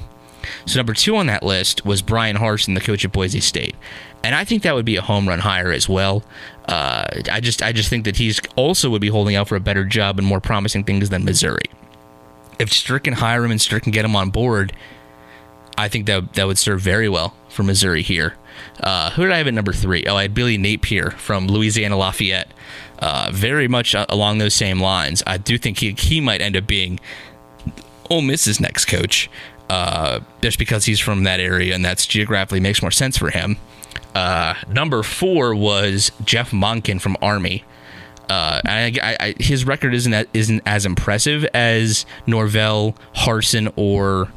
So 0.65 0.79
number 0.79 0.93
two 0.93 1.15
on 1.15 1.27
that 1.27 1.43
list 1.43 1.85
was 1.85 2.01
Bryan 2.01 2.37
Harsin, 2.37 2.75
the 2.75 2.81
coach 2.81 3.05
at 3.05 3.11
Boise 3.11 3.39
State, 3.39 3.75
and 4.23 4.35
I 4.35 4.43
think 4.43 4.63
that 4.63 4.75
would 4.75 4.85
be 4.85 4.95
a 4.95 5.01
home 5.01 5.27
run 5.27 5.39
hire 5.39 5.71
as 5.71 5.89
well. 5.89 6.23
Uh, 6.67 7.05
I 7.31 7.39
just 7.39 7.61
I 7.61 7.71
just 7.71 7.89
think 7.89 8.05
that 8.05 8.17
he's 8.17 8.39
also 8.55 8.89
would 8.89 9.01
be 9.01 9.09
holding 9.09 9.35
out 9.35 9.47
for 9.47 9.55
a 9.55 9.59
better 9.59 9.83
job 9.83 10.19
and 10.19 10.27
more 10.27 10.39
promising 10.39 10.83
things 10.83 11.09
than 11.09 11.25
Missouri. 11.25 11.65
If 12.59 12.69
Sterk 12.69 13.05
can 13.05 13.13
hire 13.13 13.43
him 13.43 13.51
and 13.51 13.59
Sterk 13.59 13.83
can 13.83 13.91
get 13.91 14.05
him 14.05 14.15
on 14.15 14.29
board, 14.29 14.73
I 15.77 15.87
think 15.87 16.05
that 16.05 16.33
that 16.33 16.45
would 16.45 16.59
serve 16.59 16.81
very 16.81 17.09
well 17.09 17.35
for 17.49 17.63
Missouri 17.63 18.03
here. 18.03 18.35
Uh, 18.79 19.09
who 19.11 19.23
did 19.23 19.31
I 19.31 19.37
have 19.37 19.47
at 19.47 19.53
number 19.53 19.73
three? 19.73 20.05
Oh, 20.05 20.15
I 20.15 20.23
had 20.23 20.33
Billy 20.33 20.57
Napier 20.57 21.11
from 21.11 21.47
Louisiana 21.47 21.97
Lafayette. 21.97 22.53
Uh, 22.99 23.31
very 23.33 23.67
much 23.67 23.95
along 24.09 24.37
those 24.37 24.53
same 24.53 24.79
lines. 24.79 25.23
I 25.25 25.37
do 25.37 25.57
think 25.57 25.79
he 25.79 25.93
he 25.93 26.21
might 26.21 26.41
end 26.41 26.55
up 26.55 26.67
being 26.67 26.99
Ole 28.11 28.21
Miss's 28.21 28.59
next 28.59 28.85
coach 28.85 29.29
uh, 29.71 30.19
just 30.41 30.59
because 30.59 30.83
he's 30.83 30.99
from 30.99 31.23
that 31.23 31.39
area 31.39 31.73
and 31.73 31.83
that's 31.85 32.05
geographically 32.05 32.59
makes 32.59 32.81
more 32.81 32.91
sense 32.91 33.17
for 33.17 33.29
him. 33.29 33.55
Uh, 34.13 34.53
number 34.67 35.01
four 35.01 35.55
was 35.55 36.11
Jeff 36.25 36.51
Monken 36.51 36.99
from 36.99 37.15
Army. 37.21 37.63
Uh, 38.29 38.59
I, 38.65 38.93
I, 39.01 39.35
his 39.39 39.65
record 39.65 39.93
isn't 39.93 40.11
that, 40.11 40.27
isn't 40.33 40.61
as 40.65 40.85
impressive 40.85 41.45
as 41.53 42.05
Norvell, 42.27 42.97
Harsin, 43.15 43.71
or 43.77 44.29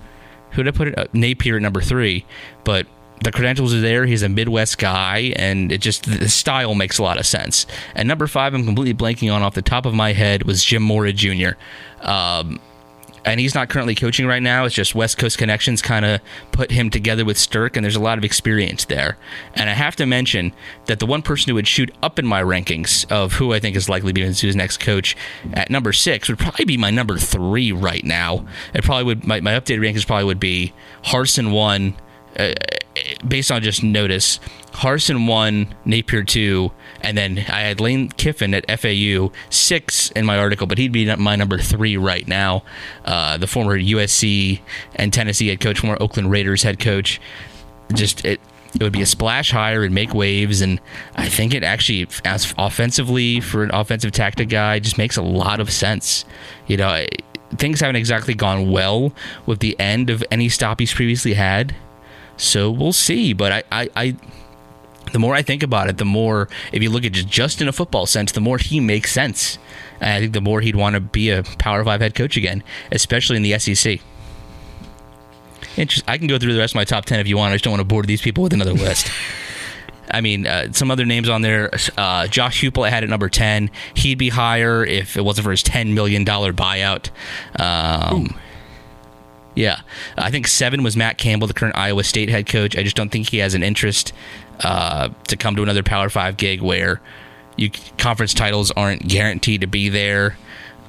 who 0.52 0.62
did 0.62 0.72
I 0.72 0.76
put 0.76 0.88
it? 0.88 0.98
Uh, 0.98 1.06
Napier 1.12 1.56
at 1.56 1.62
number 1.62 1.80
three, 1.80 2.24
but 2.62 2.86
the 3.24 3.32
credentials 3.32 3.74
are 3.74 3.80
there. 3.80 4.06
He's 4.06 4.22
a 4.22 4.28
Midwest 4.28 4.78
guy, 4.78 5.32
and 5.34 5.72
it 5.72 5.80
just 5.80 6.04
the 6.04 6.28
style 6.28 6.76
makes 6.76 6.98
a 6.98 7.02
lot 7.02 7.18
of 7.18 7.26
sense. 7.26 7.66
And 7.96 8.06
number 8.06 8.28
five, 8.28 8.54
I'm 8.54 8.64
completely 8.64 8.94
blanking 8.94 9.34
on 9.34 9.42
off 9.42 9.54
the 9.54 9.62
top 9.62 9.84
of 9.84 9.94
my 9.94 10.12
head 10.12 10.44
was 10.44 10.62
Jim 10.62 10.84
Mora 10.84 11.12
Jr. 11.12 11.54
Um, 12.02 12.60
and 13.24 13.40
he's 13.40 13.54
not 13.54 13.68
currently 13.68 13.94
coaching 13.94 14.26
right 14.26 14.42
now. 14.42 14.64
It's 14.64 14.74
just 14.74 14.94
West 14.94 15.18
Coast 15.18 15.38
connections 15.38 15.82
kind 15.82 16.04
of 16.04 16.20
put 16.52 16.70
him 16.70 16.90
together 16.90 17.24
with 17.24 17.36
Sterk, 17.36 17.76
and 17.76 17.84
there's 17.84 17.96
a 17.96 18.00
lot 18.00 18.18
of 18.18 18.24
experience 18.24 18.84
there. 18.84 19.16
And 19.54 19.70
I 19.70 19.72
have 19.72 19.96
to 19.96 20.06
mention 20.06 20.52
that 20.86 20.98
the 20.98 21.06
one 21.06 21.22
person 21.22 21.50
who 21.50 21.54
would 21.54 21.68
shoot 21.68 21.94
up 22.02 22.18
in 22.18 22.26
my 22.26 22.42
rankings 22.42 23.10
of 23.10 23.34
who 23.34 23.52
I 23.52 23.60
think 23.60 23.76
is 23.76 23.88
likely 23.88 24.10
to 24.10 24.14
be 24.14 24.22
Mizzou's 24.22 24.56
next 24.56 24.78
coach 24.78 25.16
at 25.52 25.70
number 25.70 25.92
six 25.92 26.28
would 26.28 26.38
probably 26.38 26.64
be 26.64 26.76
my 26.76 26.90
number 26.90 27.18
three 27.18 27.72
right 27.72 28.04
now. 28.04 28.46
It 28.74 28.84
probably 28.84 29.04
would 29.04 29.26
my, 29.26 29.40
my 29.40 29.52
updated 29.52 29.80
rankings 29.80 30.06
probably 30.06 30.24
would 30.24 30.40
be 30.40 30.72
Harsin 31.04 31.52
one, 31.52 31.96
uh, 32.38 32.52
based 33.26 33.50
on 33.50 33.62
just 33.62 33.82
notice. 33.82 34.38
Harsin 34.72 35.28
one, 35.28 35.74
Napier 35.84 36.24
two, 36.24 36.72
and 37.00 37.16
then 37.16 37.38
I 37.38 37.60
had 37.60 37.80
Lane 37.80 38.08
Kiffin 38.08 38.54
at 38.54 38.80
FAU 38.80 39.30
six 39.50 40.10
in 40.12 40.26
my 40.26 40.36
article, 40.36 40.66
but 40.66 40.78
he'd 40.78 40.92
be 40.92 41.14
my 41.16 41.36
number 41.36 41.58
three 41.58 41.96
right 41.96 42.26
now. 42.26 42.64
Uh, 43.04 43.36
the 43.36 43.46
former 43.46 43.78
USC 43.78 44.60
and 44.96 45.12
Tennessee 45.12 45.48
head 45.48 45.60
coach, 45.60 45.80
former 45.80 45.96
Oakland 46.00 46.30
Raiders 46.30 46.62
head 46.62 46.78
coach. 46.78 47.20
Just 47.92 48.24
it, 48.24 48.40
it 48.74 48.82
would 48.82 48.92
be 48.92 49.02
a 49.02 49.06
splash 49.06 49.52
hire 49.52 49.84
and 49.84 49.94
make 49.94 50.14
waves, 50.14 50.60
and 50.60 50.80
I 51.14 51.28
think 51.28 51.54
it 51.54 51.62
actually, 51.62 52.08
as 52.24 52.52
offensively 52.58 53.40
for 53.40 53.62
an 53.62 53.70
offensive 53.72 54.12
tactic 54.12 54.48
guy, 54.48 54.80
just 54.80 54.98
makes 54.98 55.16
a 55.16 55.22
lot 55.22 55.60
of 55.60 55.70
sense. 55.70 56.24
You 56.66 56.78
know, 56.78 57.04
things 57.56 57.80
haven't 57.80 57.96
exactly 57.96 58.34
gone 58.34 58.70
well 58.70 59.12
with 59.46 59.60
the 59.60 59.78
end 59.78 60.10
of 60.10 60.24
any 60.30 60.48
stop 60.48 60.80
he's 60.80 60.92
previously 60.92 61.34
had. 61.34 61.74
So 62.36 62.70
we'll 62.70 62.92
see. 62.92 63.32
But 63.32 63.52
I, 63.52 63.62
I, 63.70 63.90
I 63.96 64.16
the 65.12 65.18
more 65.18 65.34
I 65.34 65.42
think 65.42 65.62
about 65.62 65.88
it, 65.88 65.98
the 65.98 66.04
more, 66.04 66.48
if 66.72 66.82
you 66.82 66.90
look 66.90 67.04
at 67.04 67.16
it 67.16 67.26
just 67.26 67.60
in 67.60 67.68
a 67.68 67.72
football 67.72 68.06
sense, 68.06 68.32
the 68.32 68.40
more 68.40 68.58
he 68.58 68.80
makes 68.80 69.12
sense. 69.12 69.58
And 70.00 70.10
I 70.10 70.20
think 70.20 70.32
the 70.32 70.40
more 70.40 70.60
he'd 70.60 70.76
want 70.76 70.94
to 70.94 71.00
be 71.00 71.30
a 71.30 71.42
Power 71.58 71.84
Five 71.84 72.00
head 72.00 72.14
coach 72.14 72.36
again, 72.36 72.62
especially 72.90 73.36
in 73.36 73.42
the 73.42 73.58
SEC. 73.58 74.00
Interest, 75.76 76.04
I 76.06 76.18
can 76.18 76.26
go 76.26 76.38
through 76.38 76.52
the 76.52 76.58
rest 76.58 76.72
of 76.72 76.76
my 76.76 76.84
top 76.84 77.04
10 77.04 77.20
if 77.20 77.26
you 77.26 77.36
want. 77.36 77.52
I 77.52 77.54
just 77.54 77.64
don't 77.64 77.72
want 77.72 77.80
to 77.80 77.84
bore 77.84 78.02
these 78.02 78.22
people 78.22 78.42
with 78.42 78.52
another 78.52 78.72
list. 78.72 79.10
I 80.10 80.20
mean, 80.20 80.46
uh, 80.46 80.72
some 80.72 80.90
other 80.90 81.04
names 81.04 81.28
on 81.28 81.42
there. 81.42 81.70
Uh, 81.96 82.26
Josh 82.26 82.62
Heupel 82.62 82.86
I 82.86 82.90
had 82.90 83.04
at 83.04 83.10
number 83.10 83.28
ten. 83.28 83.70
He'd 83.94 84.18
be 84.18 84.28
higher 84.28 84.84
if 84.84 85.16
it 85.16 85.24
wasn't 85.24 85.44
for 85.44 85.50
his 85.50 85.62
ten 85.62 85.94
million 85.94 86.24
dollar 86.24 86.52
buyout. 86.52 87.10
Um, 87.58 88.38
yeah, 89.54 89.80
I 90.16 90.30
think 90.30 90.46
seven 90.48 90.82
was 90.82 90.96
Matt 90.96 91.18
Campbell, 91.18 91.46
the 91.46 91.54
current 91.54 91.76
Iowa 91.76 92.04
State 92.04 92.28
head 92.28 92.46
coach. 92.46 92.76
I 92.76 92.82
just 92.82 92.96
don't 92.96 93.10
think 93.10 93.28
he 93.28 93.38
has 93.38 93.54
an 93.54 93.62
interest 93.62 94.12
uh, 94.60 95.10
to 95.28 95.36
come 95.36 95.56
to 95.56 95.62
another 95.62 95.82
Power 95.82 96.08
Five 96.08 96.36
gig 96.36 96.60
where 96.60 97.00
you 97.56 97.70
conference 97.98 98.34
titles 98.34 98.70
aren't 98.72 99.06
guaranteed 99.06 99.60
to 99.60 99.66
be 99.66 99.88
there. 99.88 100.36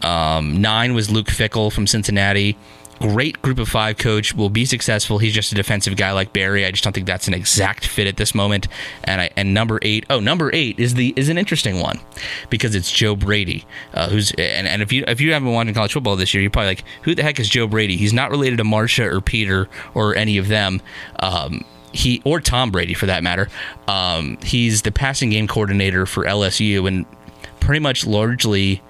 Um, 0.02 0.62
nine 0.62 0.94
was 0.94 1.10
Luke 1.10 1.28
Fickell 1.28 1.72
from 1.72 1.88
Cincinnati 1.88 2.58
great 3.00 3.42
group 3.42 3.60
of 3.60 3.68
five 3.68 3.98
coach 3.98 4.34
will 4.34 4.50
be 4.50 4.66
successful. 4.66 5.18
He's 5.18 5.34
just 5.34 5.52
a 5.52 5.56
defensive 5.56 5.96
guy 5.96 6.12
like 6.12 6.34
Barry. 6.34 6.66
I 6.66 6.72
just 6.72 6.84
don't 6.84 6.94
think 6.94 7.08
that's 7.08 7.28
an 7.28 7.34
exact 7.34 7.86
fit 7.86 8.08
at 8.08 8.18
this 8.18 8.34
moment. 8.34 8.68
And 9.04 9.22
I 9.22 9.30
and 9.36 9.54
number 9.54 9.80
eight, 9.82 10.06
oh 10.10 10.20
number 10.20 10.50
eight 10.54 10.80
is 10.80 10.94
the 10.94 11.14
is 11.16 11.30
an 11.30 11.38
interesting 11.38 11.80
one 11.80 12.00
because 12.50 12.76
it's 12.76 12.92
Joe 12.92 13.16
Brady, 13.16 13.66
uh, 13.94 14.10
who's 14.10 14.32
and, 14.32 14.68
and 14.68 14.82
if 14.82 14.92
you 14.92 15.04
if 15.08 15.22
you 15.22 15.34
haven't 15.34 15.52
watched 15.52 15.74
college 15.74 15.94
football 15.94 16.16
this 16.16 16.34
year, 16.34 16.42
you're 16.42 16.52
probably 16.52 16.70
like, 16.70 16.84
who 17.04 17.16
the 17.16 17.24
heck 17.24 17.40
is 17.40 17.50
Joe 17.50 17.68
Brady? 17.68 17.98
He's 17.98 18.14
not 18.14 18.30
related 18.32 18.58
to 18.58 18.64
Marcia 18.64 19.06
or 19.06 19.22
Peter 19.22 19.70
or 19.94 20.16
any 20.16 20.38
of 20.38 20.48
them. 20.48 20.82
Um, 21.20 21.66
he 21.92 22.22
or 22.26 22.42
Tom 22.42 22.72
Brady 22.72 22.94
for 22.94 23.06
that 23.06 23.24
matter. 23.24 23.48
Um, 23.88 24.38
he's 24.42 24.82
the 24.82 24.92
passing 24.92 25.30
game 25.30 25.48
coordinator 25.48 26.06
for 26.06 26.26
LSU 26.26 26.88
and 26.88 27.06
pretty 27.60 27.80
much 27.80 28.06
largely 28.06 28.82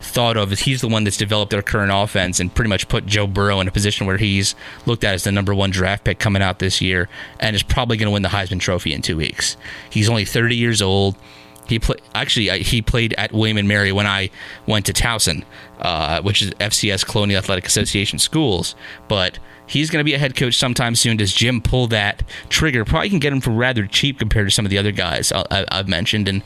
thought 0.00 0.36
of 0.36 0.50
as 0.52 0.60
he's 0.60 0.80
the 0.80 0.88
one 0.88 1.04
that's 1.04 1.16
developed 1.16 1.50
their 1.50 1.62
current 1.62 1.92
offense 1.92 2.40
and 2.40 2.54
pretty 2.54 2.68
much 2.68 2.88
put 2.88 3.06
Joe 3.06 3.26
Burrow 3.26 3.60
in 3.60 3.68
a 3.68 3.70
position 3.70 4.06
where 4.06 4.16
he's 4.16 4.54
looked 4.86 5.04
at 5.04 5.14
as 5.14 5.24
the 5.24 5.32
number 5.32 5.54
one 5.54 5.70
draft 5.70 6.04
pick 6.04 6.18
coming 6.18 6.42
out 6.42 6.58
this 6.58 6.80
year 6.80 7.08
and 7.38 7.54
is 7.54 7.62
probably 7.62 7.96
going 7.96 8.06
to 8.06 8.12
win 8.12 8.22
the 8.22 8.28
Heisman 8.28 8.60
Trophy 8.60 8.92
in 8.92 9.02
two 9.02 9.16
weeks. 9.16 9.56
He's 9.90 10.08
only 10.08 10.24
30 10.24 10.56
years 10.56 10.80
old. 10.82 11.16
He 11.66 11.78
play, 11.78 11.96
actually 12.14 12.48
he 12.62 12.82
played 12.82 13.14
at 13.16 13.32
William 13.32 13.56
and 13.56 13.68
Mary 13.68 13.92
when 13.92 14.06
I 14.06 14.30
went 14.66 14.86
to 14.86 14.92
Towson, 14.92 15.44
uh, 15.78 16.20
which 16.22 16.42
is 16.42 16.50
FCS 16.54 17.06
Colonial 17.06 17.38
Athletic 17.38 17.66
Association 17.66 18.18
schools. 18.18 18.74
But 19.06 19.38
he's 19.66 19.88
going 19.88 20.00
to 20.00 20.04
be 20.04 20.14
a 20.14 20.18
head 20.18 20.34
coach 20.34 20.56
sometime 20.56 20.96
soon. 20.96 21.16
Does 21.16 21.32
Jim 21.32 21.60
pull 21.60 21.86
that 21.88 22.24
trigger? 22.48 22.84
Probably 22.84 23.08
can 23.08 23.20
get 23.20 23.32
him 23.32 23.40
for 23.40 23.50
rather 23.50 23.86
cheap 23.86 24.18
compared 24.18 24.48
to 24.48 24.50
some 24.50 24.66
of 24.66 24.70
the 24.70 24.78
other 24.78 24.90
guys 24.90 25.30
I, 25.32 25.64
have 25.70 25.86
mentioned, 25.86 26.26
and 26.26 26.42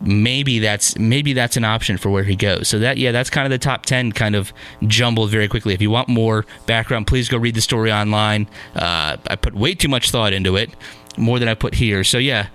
maybe 0.00 0.58
that's 0.58 0.98
maybe 0.98 1.32
that's 1.32 1.56
an 1.56 1.64
option 1.64 1.96
for 1.98 2.10
where 2.10 2.24
he 2.24 2.36
goes. 2.36 2.68
So 2.68 2.78
that 2.78 2.98
yeah, 2.98 3.12
that's 3.12 3.30
kind 3.30 3.46
of 3.46 3.50
the 3.50 3.58
top 3.58 3.86
ten 3.86 4.12
kind 4.12 4.34
of 4.34 4.52
jumbled 4.86 5.30
very 5.30 5.48
quickly. 5.48 5.74
If 5.74 5.82
you 5.82 5.90
want 5.90 6.08
more 6.08 6.44
background, 6.66 7.06
please 7.06 7.28
go 7.28 7.38
read 7.38 7.54
the 7.54 7.60
story 7.60 7.92
online. 7.92 8.48
Uh, 8.74 9.16
I 9.28 9.36
put 9.36 9.54
way 9.54 9.74
too 9.74 9.88
much 9.88 10.10
thought 10.10 10.32
into 10.32 10.56
it, 10.56 10.70
more 11.16 11.38
than 11.38 11.48
I 11.48 11.54
put 11.54 11.74
here. 11.74 12.04
So 12.04 12.18
yeah. 12.18 12.48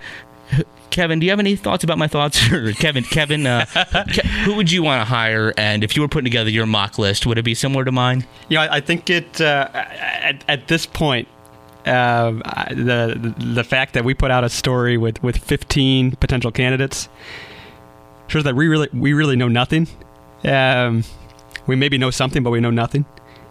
Kevin, 0.90 1.18
do 1.18 1.26
you 1.26 1.32
have 1.32 1.40
any 1.40 1.56
thoughts 1.56 1.82
about 1.82 1.98
my 1.98 2.06
thoughts? 2.06 2.38
Kevin, 2.78 3.02
Kevin, 3.02 3.48
uh, 3.48 3.64
Ke- 3.66 4.24
who 4.44 4.54
would 4.54 4.70
you 4.70 4.84
want 4.84 5.00
to 5.00 5.04
hire? 5.04 5.52
And 5.56 5.82
if 5.82 5.96
you 5.96 6.02
were 6.02 6.08
putting 6.08 6.26
together 6.26 6.50
your 6.50 6.66
mock 6.66 6.98
list, 7.00 7.26
would 7.26 7.36
it 7.36 7.42
be 7.42 7.54
similar 7.54 7.84
to 7.84 7.90
mine? 7.90 8.24
Yeah, 8.48 8.68
I 8.70 8.78
think 8.80 9.10
it. 9.10 9.40
Uh, 9.40 9.68
at, 9.72 10.44
at 10.46 10.68
this 10.68 10.86
point, 10.86 11.26
uh, 11.86 12.30
the 12.70 13.34
the 13.38 13.64
fact 13.64 13.94
that 13.94 14.04
we 14.04 14.14
put 14.14 14.30
out 14.30 14.44
a 14.44 14.48
story 14.48 14.96
with, 14.96 15.22
with 15.22 15.36
15 15.36 16.12
potential 16.16 16.50
candidates 16.50 17.08
shows 18.26 18.44
that 18.44 18.54
we 18.54 18.68
really 18.68 18.88
we 18.92 19.12
really 19.12 19.36
know 19.36 19.48
nothing. 19.48 19.88
Um, 20.44 21.04
we 21.66 21.76
maybe 21.76 21.98
know 21.98 22.10
something, 22.10 22.42
but 22.42 22.50
we 22.50 22.60
know 22.60 22.70
nothing. 22.70 23.04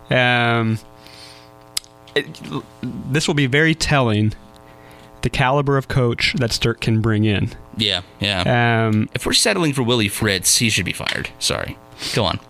Um, 0.09 0.79
it, 2.15 2.27
this 2.81 3.27
will 3.27 3.35
be 3.35 3.47
very 3.47 3.75
telling. 3.75 4.33
The 5.21 5.29
caliber 5.29 5.77
of 5.77 5.87
coach 5.87 6.33
that 6.33 6.49
Sterk 6.49 6.81
can 6.81 6.99
bring 6.99 7.23
in. 7.23 7.51
Yeah, 7.77 8.01
yeah. 8.19 8.87
Um, 8.89 9.09
if 9.13 9.25
we're 9.25 9.31
settling 9.31 9.71
for 9.71 9.81
Willie 9.81 10.09
Fritz, 10.09 10.57
he 10.57 10.69
should 10.69 10.83
be 10.83 10.91
fired. 10.91 11.29
Sorry. 11.39 11.77
Go 12.13 12.25
on. 12.25 12.41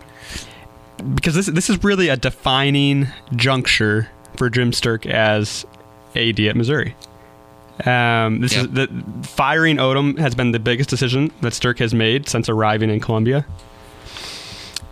Because 1.14 1.36
this 1.36 1.46
this 1.46 1.70
is 1.70 1.84
really 1.84 2.08
a 2.08 2.16
defining 2.16 3.06
juncture 3.36 4.08
for 4.36 4.50
Jim 4.50 4.72
Sterk 4.72 5.06
as 5.06 5.64
AD 6.14 6.40
at 6.40 6.56
Missouri. 6.56 6.94
Um, 7.84 8.40
this 8.40 8.54
yep. 8.54 8.66
is 8.66 8.70
the 8.70 9.04
firing 9.22 9.78
Odom 9.78 10.16
has 10.18 10.34
been 10.34 10.52
the 10.52 10.60
biggest 10.60 10.88
decision 10.88 11.32
that 11.40 11.52
Sterk 11.52 11.78
has 11.80 11.92
made 11.92 12.28
since 12.28 12.48
arriving 12.48 12.88
in 12.88 13.00
Columbia, 13.00 13.44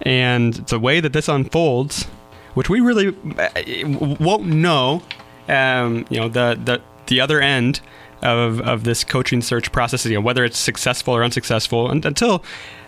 and 0.02 0.54
the 0.54 0.80
way 0.80 0.98
that 0.98 1.12
this 1.12 1.28
unfolds, 1.28 2.04
which 2.54 2.68
we 2.68 2.80
really 2.80 3.16
uh, 3.38 4.16
won't 4.18 4.46
know, 4.46 5.00
um, 5.48 6.04
you 6.11 6.18
know, 6.18 6.28
the 6.28 6.58
the 6.64 6.82
the 7.06 7.20
other 7.20 7.40
end 7.40 7.80
of 8.22 8.61
of 8.62 8.82
this 8.82 9.04
coaching 9.04 9.42
search 9.42 9.70
process, 9.70 10.04
you 10.04 10.14
know, 10.14 10.20
whether 10.20 10.44
it's 10.44 10.58
successful 10.58 11.14
or 11.14 11.22
unsuccessful, 11.22 11.88
and, 11.88 12.04
until 12.04 12.42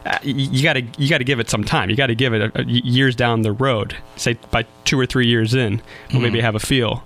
uh, 0.06 0.18
you 0.22 0.62
got 0.62 0.72
to 0.72 0.82
you 0.98 1.08
got 1.08 1.18
to 1.18 1.24
give 1.24 1.38
it 1.38 1.48
some 1.48 1.62
time. 1.62 1.88
You 1.88 1.94
got 1.94 2.08
to 2.08 2.16
give 2.16 2.34
it 2.34 2.42
a, 2.42 2.60
a 2.60 2.64
years 2.64 3.14
down 3.14 3.42
the 3.42 3.52
road. 3.52 3.96
Say 4.16 4.38
by 4.50 4.66
two 4.84 4.98
or 4.98 5.06
three 5.06 5.28
years 5.28 5.54
in, 5.54 5.76
we'll 5.76 5.82
mm-hmm. 5.82 6.22
maybe 6.22 6.40
have 6.40 6.56
a 6.56 6.60
feel. 6.60 7.04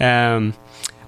Um, 0.00 0.54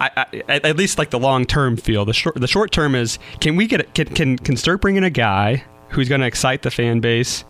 I, 0.01 0.11
I, 0.17 0.43
at 0.49 0.77
least 0.77 0.99
like 0.99 1.11
the 1.11 1.19
long 1.19 1.45
term 1.45 1.77
feel. 1.77 2.05
The 2.05 2.13
short 2.13 2.37
the 2.37 2.49
short 2.49 2.73
term 2.73 2.95
is 2.95 3.19
can 3.41 3.57
we 3.57 3.67
get 3.67 3.95
can 3.95 4.07
can 4.07 4.39
can 4.39 4.57
start 4.57 4.81
bringing 4.81 5.05
a 5.05 5.11
guy 5.11 5.65
who's 5.89 6.09
going 6.09 6.21
to 6.21 6.27
excite 6.27 6.63
the 6.63 6.71
fan 6.71 7.01
base, 7.01 7.45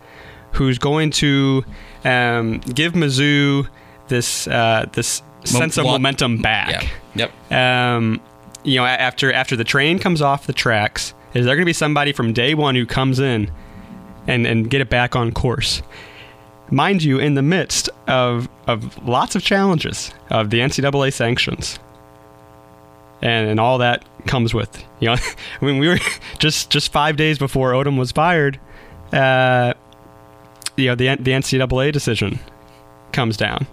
who's 0.52 0.78
going 0.78 1.10
to 1.10 1.64
um, 2.04 2.58
give 2.60 2.92
Mizzou 2.92 3.68
this 4.08 4.46
uh, 4.46 4.86
this 4.92 5.22
sense 5.44 5.76
of 5.78 5.84
momentum 5.84 6.38
back. 6.38 6.90
Yeah. 7.14 7.30
Yep. 7.50 7.52
Um, 7.52 8.20
you 8.64 8.76
know, 8.76 8.84
after 8.84 9.32
after 9.32 9.56
the 9.56 9.64
train 9.64 9.98
comes 9.98 10.22
off 10.22 10.46
the 10.46 10.52
tracks, 10.52 11.14
is 11.34 11.44
there 11.46 11.54
going 11.54 11.64
to 11.64 11.66
be 11.66 11.72
somebody 11.72 12.12
from 12.12 12.32
day 12.32 12.54
one 12.54 12.74
who 12.74 12.86
comes 12.86 13.18
in 13.18 13.50
and 14.26 14.46
and 14.46 14.70
get 14.70 14.80
it 14.80 14.90
back 14.90 15.16
on 15.16 15.32
course? 15.32 15.82
Mind 16.70 17.02
you, 17.02 17.18
in 17.18 17.34
the 17.34 17.42
midst 17.42 17.90
of 18.08 18.48
of 18.66 19.06
lots 19.06 19.36
of 19.36 19.42
challenges 19.42 20.12
of 20.30 20.50
the 20.50 20.60
NCAA 20.60 21.12
sanctions, 21.12 21.78
and, 23.24 23.48
and 23.48 23.58
all 23.58 23.78
that 23.78 24.04
comes 24.26 24.54
with 24.54 24.84
you 25.00 25.08
know? 25.08 25.16
I 25.60 25.64
mean 25.64 25.78
we 25.78 25.88
were 25.88 25.98
just 26.38 26.70
just 26.70 26.92
five 26.92 27.16
days 27.16 27.38
before 27.38 27.72
Odom 27.72 27.98
was 27.98 28.12
fired 28.12 28.60
uh, 29.12 29.74
you 30.76 30.86
know 30.86 30.94
the 30.94 31.06
the 31.16 31.30
NCAA 31.30 31.92
decision 31.92 32.38
comes 33.12 33.36
down. 33.36 33.66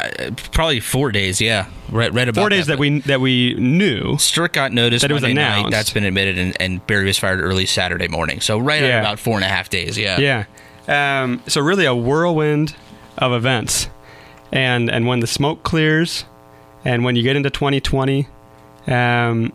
Uh, 0.00 0.30
probably 0.52 0.80
four 0.80 1.12
days 1.12 1.40
yeah. 1.40 1.66
Read, 1.90 2.12
read 2.12 2.28
about 2.28 2.42
four 2.42 2.48
days 2.48 2.66
that, 2.66 2.74
that 2.74 2.78
we 2.78 3.00
that 3.00 3.20
we 3.20 3.54
knew 3.54 4.16
Sterk 4.16 4.52
got 4.52 4.72
noticed 4.72 5.02
that 5.02 5.10
it 5.10 5.14
was 5.14 5.22
Monday 5.22 5.40
announced. 5.40 5.62
Night. 5.64 5.70
that's 5.70 5.92
been 5.92 6.04
admitted 6.04 6.38
and, 6.38 6.56
and 6.60 6.86
Barry 6.86 7.06
was 7.06 7.18
fired 7.18 7.40
early 7.40 7.66
Saturday 7.66 8.08
morning. 8.08 8.40
So 8.40 8.58
right 8.58 8.82
yeah. 8.82 8.88
at 8.88 9.00
about 9.00 9.18
four 9.18 9.36
and 9.36 9.44
a 9.44 9.48
half 9.48 9.70
days 9.70 9.96
yeah. 9.96 10.44
Yeah. 10.88 11.22
Um, 11.22 11.42
so 11.46 11.60
really 11.60 11.84
a 11.84 11.94
whirlwind 11.94 12.74
of 13.16 13.32
events. 13.32 13.88
And 14.52 14.90
and 14.90 15.06
when 15.06 15.20
the 15.20 15.26
smoke 15.26 15.62
clears 15.62 16.24
and 16.84 17.04
when 17.04 17.16
you 17.16 17.22
get 17.22 17.36
into 17.36 17.50
2020 17.50 18.28
um, 18.86 19.52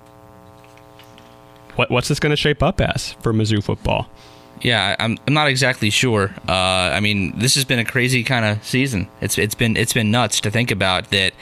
what, 1.75 1.89
what's 1.89 2.07
this 2.07 2.19
going 2.19 2.31
to 2.31 2.37
shape 2.37 2.61
up 2.61 2.81
as 2.81 3.13
for 3.13 3.33
Mizzou 3.33 3.63
football? 3.63 4.09
Yeah, 4.61 4.95
I'm, 4.99 5.17
I'm 5.25 5.33
not 5.33 5.47
exactly 5.47 5.89
sure. 5.89 6.35
Uh, 6.47 6.51
I 6.51 6.99
mean, 6.99 7.37
this 7.37 7.55
has 7.55 7.65
been 7.65 7.79
a 7.79 7.85
crazy 7.85 8.23
kind 8.23 8.45
of 8.45 8.63
season. 8.63 9.07
It's 9.19 9.37
it's 9.37 9.55
been 9.55 9.75
it's 9.75 9.93
been 9.93 10.11
nuts 10.11 10.39
to 10.41 10.51
think 10.51 10.69
about 10.69 11.09
that. 11.09 11.33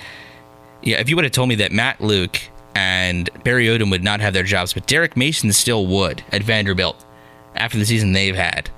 Yeah, 0.81 0.99
if 0.99 1.09
you 1.09 1.17
would 1.17 1.25
have 1.25 1.33
told 1.33 1.49
me 1.49 1.55
that 1.55 1.73
Matt 1.73 1.99
Luke 1.99 2.39
and 2.75 3.29
Barry 3.43 3.65
Odom 3.65 3.91
would 3.91 4.03
not 4.03 4.21
have 4.21 4.33
their 4.33 4.43
jobs, 4.43 4.73
but 4.73 4.87
Derek 4.87 5.17
Mason 5.17 5.51
still 5.51 5.85
would 5.87 6.23
at 6.31 6.43
Vanderbilt 6.43 7.03
after 7.55 7.77
the 7.77 7.85
season 7.85 8.13
they've 8.13 8.35
had. 8.35 8.69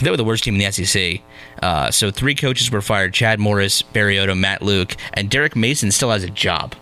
They 0.00 0.10
were 0.10 0.16
the 0.16 0.24
worst 0.24 0.44
team 0.44 0.54
in 0.54 0.60
the 0.60 0.70
SEC. 0.70 1.20
Uh, 1.60 1.90
so 1.90 2.10
three 2.10 2.34
coaches 2.34 2.70
were 2.70 2.82
fired: 2.82 3.14
Chad 3.14 3.40
Morris, 3.40 3.80
Barry 3.80 4.16
Odom, 4.16 4.38
Matt 4.38 4.60
Luke, 4.60 4.96
and 5.14 5.30
Derek 5.30 5.56
Mason 5.56 5.90
still 5.90 6.10
has 6.10 6.22
a 6.22 6.30
job 6.30 6.74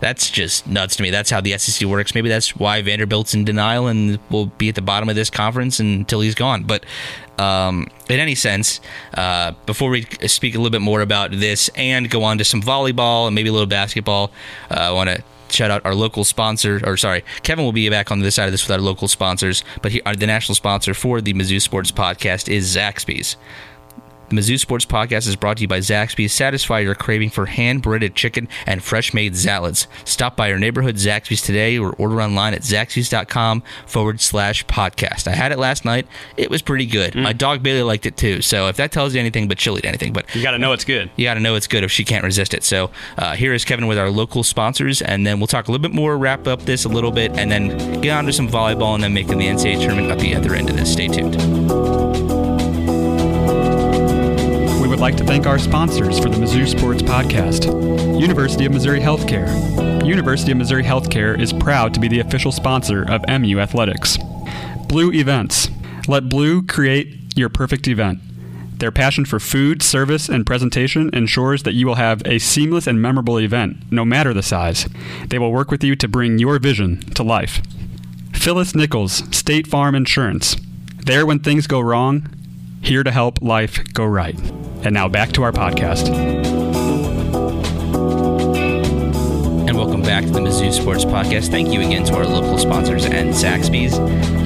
that's 0.00 0.30
just 0.30 0.66
nuts 0.66 0.96
to 0.96 1.02
me. 1.02 1.10
That's 1.10 1.30
how 1.30 1.40
the 1.40 1.56
SEC 1.58 1.86
works. 1.88 2.14
Maybe 2.14 2.28
that's 2.28 2.56
why 2.56 2.82
Vanderbilt's 2.82 3.34
in 3.34 3.44
denial 3.44 3.86
and 3.86 4.18
will 4.30 4.46
be 4.46 4.68
at 4.68 4.74
the 4.74 4.82
bottom 4.82 5.08
of 5.08 5.14
this 5.14 5.30
conference 5.30 5.78
until 5.78 6.20
he's 6.20 6.34
gone. 6.34 6.64
But 6.64 6.84
um, 7.38 7.86
in 8.08 8.18
any 8.18 8.34
sense, 8.34 8.80
uh, 9.14 9.52
before 9.66 9.90
we 9.90 10.06
speak 10.26 10.54
a 10.54 10.58
little 10.58 10.70
bit 10.70 10.82
more 10.82 11.00
about 11.00 11.30
this 11.30 11.70
and 11.74 12.10
go 12.10 12.24
on 12.24 12.38
to 12.38 12.44
some 12.44 12.62
volleyball 12.62 13.26
and 13.26 13.34
maybe 13.34 13.48
a 13.48 13.52
little 13.52 13.66
basketball, 13.66 14.32
uh, 14.70 14.74
I 14.74 14.90
want 14.90 15.10
to 15.10 15.22
shout 15.50 15.70
out 15.70 15.84
our 15.84 15.94
local 15.94 16.24
sponsor, 16.24 16.80
or 16.84 16.96
sorry, 16.96 17.24
Kevin 17.42 17.64
will 17.64 17.72
be 17.72 17.88
back 17.88 18.10
on 18.10 18.20
the 18.20 18.24
other 18.24 18.30
side 18.30 18.46
of 18.46 18.52
this 18.52 18.66
with 18.66 18.72
our 18.72 18.80
local 18.80 19.08
sponsors, 19.08 19.64
but 19.82 19.92
he, 19.92 20.00
the 20.00 20.26
national 20.26 20.54
sponsor 20.54 20.94
for 20.94 21.20
the 21.20 21.32
Mizzou 21.34 21.60
Sports 21.60 21.90
Podcast 21.90 22.48
is 22.48 22.76
Zaxby's. 22.76 23.36
The 24.30 24.36
Mizzou 24.36 24.60
Sports 24.60 24.86
Podcast 24.86 25.26
is 25.26 25.34
brought 25.34 25.56
to 25.56 25.62
you 25.62 25.68
by 25.68 25.80
Zaxby's. 25.80 26.32
Satisfy 26.32 26.78
your 26.80 26.94
craving 26.94 27.30
for 27.30 27.46
hand 27.46 27.82
breaded 27.82 28.14
chicken 28.14 28.46
and 28.64 28.80
fresh 28.80 29.12
made 29.12 29.36
salads. 29.36 29.88
Stop 30.04 30.36
by 30.36 30.46
your 30.46 30.58
neighborhood 30.60 30.94
Zaxby's 30.94 31.42
today 31.42 31.76
or 31.78 31.94
order 31.94 32.22
online 32.22 32.54
at 32.54 32.60
zaxby's.com 32.62 33.64
forward 33.86 34.20
slash 34.20 34.64
podcast. 34.66 35.26
I 35.26 35.32
had 35.32 35.50
it 35.50 35.58
last 35.58 35.84
night. 35.84 36.06
It 36.36 36.48
was 36.48 36.62
pretty 36.62 36.86
good. 36.86 37.16
My 37.16 37.32
dog 37.32 37.64
Bailey 37.64 37.82
liked 37.82 38.06
it 38.06 38.16
too. 38.16 38.40
So 38.40 38.68
if 38.68 38.76
that 38.76 38.92
tells 38.92 39.14
you 39.14 39.20
anything, 39.20 39.48
but 39.48 39.58
she'll 39.58 39.76
eat 39.76 39.84
anything. 39.84 40.12
But 40.12 40.32
You 40.32 40.42
got 40.42 40.52
to 40.52 40.58
know 40.58 40.72
it's 40.74 40.84
good. 40.84 41.10
you 41.16 41.24
got 41.24 41.34
to 41.34 41.40
know 41.40 41.56
it's 41.56 41.66
good 41.66 41.82
if 41.82 41.90
she 41.90 42.04
can't 42.04 42.22
resist 42.22 42.54
it. 42.54 42.62
So 42.62 42.92
uh, 43.18 43.34
here 43.34 43.52
is 43.52 43.64
Kevin 43.64 43.88
with 43.88 43.98
our 43.98 44.10
local 44.10 44.44
sponsors, 44.44 45.02
and 45.02 45.26
then 45.26 45.40
we'll 45.40 45.48
talk 45.48 45.66
a 45.66 45.72
little 45.72 45.82
bit 45.82 45.92
more, 45.94 46.16
wrap 46.16 46.46
up 46.46 46.62
this 46.62 46.84
a 46.84 46.88
little 46.88 47.10
bit, 47.10 47.32
and 47.36 47.50
then 47.50 48.00
get 48.00 48.16
on 48.16 48.26
to 48.26 48.32
some 48.32 48.48
volleyball, 48.48 48.94
and 48.94 49.02
then 49.02 49.12
making 49.12 49.38
the 49.38 49.46
NCAA 49.48 49.80
tournament 49.80 50.12
at 50.12 50.20
the 50.20 50.36
other 50.36 50.54
end 50.54 50.70
of 50.70 50.76
this. 50.76 50.92
Stay 50.92 51.08
tuned. 51.08 52.09
Would 55.00 55.14
like 55.14 55.16
to 55.16 55.24
thank 55.24 55.46
our 55.46 55.58
sponsors 55.58 56.18
for 56.18 56.28
the 56.28 56.36
Mizzou 56.36 56.68
Sports 56.68 57.00
Podcast 57.00 57.64
University 58.20 58.66
of 58.66 58.72
Missouri 58.72 59.00
Healthcare. 59.00 60.06
University 60.06 60.52
of 60.52 60.58
Missouri 60.58 60.82
Healthcare 60.84 61.40
is 61.40 61.54
proud 61.54 61.94
to 61.94 62.00
be 62.00 62.06
the 62.06 62.20
official 62.20 62.52
sponsor 62.52 63.10
of 63.10 63.24
MU 63.26 63.58
Athletics. 63.58 64.18
Blue 64.88 65.10
Events. 65.10 65.70
Let 66.06 66.28
Blue 66.28 66.62
create 66.62 67.16
your 67.34 67.48
perfect 67.48 67.88
event. 67.88 68.20
Their 68.78 68.92
passion 68.92 69.24
for 69.24 69.40
food, 69.40 69.82
service, 69.82 70.28
and 70.28 70.44
presentation 70.44 71.08
ensures 71.14 71.62
that 71.62 71.72
you 71.72 71.86
will 71.86 71.94
have 71.94 72.20
a 72.26 72.38
seamless 72.38 72.86
and 72.86 73.00
memorable 73.00 73.40
event, 73.40 73.90
no 73.90 74.04
matter 74.04 74.34
the 74.34 74.42
size. 74.42 74.86
They 75.28 75.38
will 75.38 75.50
work 75.50 75.70
with 75.70 75.82
you 75.82 75.96
to 75.96 76.08
bring 76.08 76.38
your 76.38 76.58
vision 76.58 77.00
to 77.14 77.22
life. 77.22 77.62
Phyllis 78.34 78.74
Nichols, 78.74 79.34
State 79.34 79.66
Farm 79.66 79.94
Insurance. 79.94 80.56
There 81.06 81.24
when 81.24 81.38
things 81.38 81.66
go 81.66 81.80
wrong, 81.80 82.28
here 82.82 83.02
to 83.02 83.10
help 83.10 83.42
life 83.42 83.82
go 83.92 84.04
right. 84.04 84.38
And 84.84 84.94
now 84.94 85.08
back 85.08 85.32
to 85.32 85.42
our 85.42 85.52
podcast. 85.52 86.08
And 89.68 89.76
welcome 89.76 90.02
back 90.02 90.24
to 90.24 90.30
the 90.30 90.40
Mizzou 90.40 90.72
Sports 90.72 91.04
Podcast. 91.04 91.50
Thank 91.50 91.72
you 91.72 91.80
again 91.80 92.04
to 92.06 92.16
our 92.16 92.26
local 92.26 92.58
sponsors 92.58 93.04
and 93.04 93.30
Zaxby's. 93.30 93.98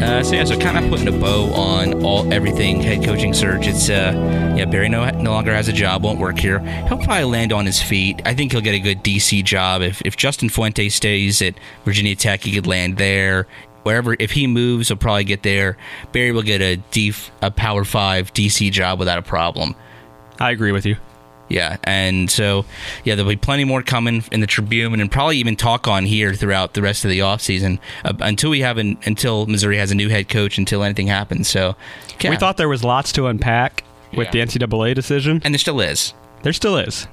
Uh, 0.02 0.22
so 0.22 0.34
yeah, 0.34 0.44
so 0.44 0.58
kind 0.58 0.76
of 0.76 0.90
putting 0.90 1.08
a 1.08 1.12
bow 1.12 1.52
on 1.54 2.04
all 2.04 2.30
everything 2.32 2.82
head 2.82 3.04
coaching 3.04 3.32
search. 3.32 3.66
It's 3.66 3.88
uh, 3.88 4.12
yeah, 4.56 4.64
Barry 4.64 4.88
no, 4.88 5.08
no 5.10 5.30
longer 5.30 5.54
has 5.54 5.68
a 5.68 5.72
job, 5.72 6.02
won't 6.02 6.18
work 6.18 6.38
here. 6.38 6.58
He'll 6.58 6.98
probably 6.98 7.24
land 7.24 7.52
on 7.52 7.64
his 7.64 7.80
feet. 7.80 8.20
I 8.26 8.34
think 8.34 8.52
he'll 8.52 8.60
get 8.60 8.74
a 8.74 8.80
good 8.80 9.02
DC 9.02 9.44
job 9.44 9.80
if 9.80 10.02
if 10.04 10.16
Justin 10.16 10.48
Fuente 10.48 10.88
stays 10.88 11.40
at 11.40 11.54
Virginia 11.84 12.16
Tech, 12.16 12.42
he 12.42 12.52
could 12.52 12.66
land 12.66 12.98
there. 12.98 13.46
Wherever, 13.84 14.16
if 14.18 14.32
he 14.32 14.46
moves, 14.46 14.88
he'll 14.88 14.96
probably 14.96 15.24
get 15.24 15.42
there. 15.42 15.76
Barry 16.12 16.32
will 16.32 16.42
get 16.42 16.60
a 16.60 16.76
D, 16.90 17.14
a 17.40 17.50
Power 17.50 17.84
Five 17.84 18.34
DC 18.34 18.70
job 18.72 18.98
without 18.98 19.18
a 19.18 19.22
problem. 19.22 19.74
I 20.40 20.50
agree 20.50 20.72
with 20.72 20.84
you. 20.84 20.96
Yeah, 21.50 21.76
and 21.84 22.30
so 22.30 22.64
yeah, 23.04 23.14
there'll 23.14 23.28
be 23.30 23.36
plenty 23.36 23.64
more 23.64 23.82
coming 23.82 24.24
in 24.32 24.40
the 24.40 24.46
Tribune, 24.46 24.98
and 24.98 25.12
probably 25.12 25.36
even 25.36 25.56
talk 25.56 25.86
on 25.86 26.06
here 26.06 26.32
throughout 26.34 26.72
the 26.72 26.80
rest 26.82 27.04
of 27.04 27.10
the 27.10 27.18
offseason 27.20 27.78
uh, 28.04 28.14
until 28.20 28.48
we 28.50 28.60
have 28.60 28.78
an, 28.78 28.96
until 29.04 29.44
Missouri 29.46 29.76
has 29.76 29.90
a 29.90 29.94
new 29.94 30.08
head 30.08 30.28
coach, 30.30 30.56
until 30.56 30.82
anything 30.82 31.06
happens. 31.06 31.46
So 31.46 31.76
yeah. 32.20 32.30
We 32.30 32.36
thought 32.36 32.56
there 32.56 32.68
was 32.68 32.82
lots 32.82 33.12
to 33.12 33.26
unpack 33.26 33.84
with 34.16 34.34
Yeah. 34.34 34.44
the 34.46 34.58
NCAA 34.58 34.94
decision. 34.94 35.42
and 35.44 35.52
there 35.52 35.58
still 35.58 35.80
is. 35.82 36.14
There 36.42 36.52
still 36.54 36.78
is. 36.78 37.06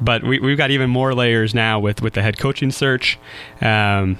But 0.00 0.22
we, 0.24 0.40
we've 0.40 0.58
got 0.58 0.70
even 0.70 0.90
more 0.90 1.14
layers 1.14 1.54
now 1.54 1.78
with, 1.80 2.02
with 2.02 2.12
the 2.14 2.22
head 2.22 2.38
coaching 2.38 2.70
search. 2.70 3.18
Um, 3.62 4.18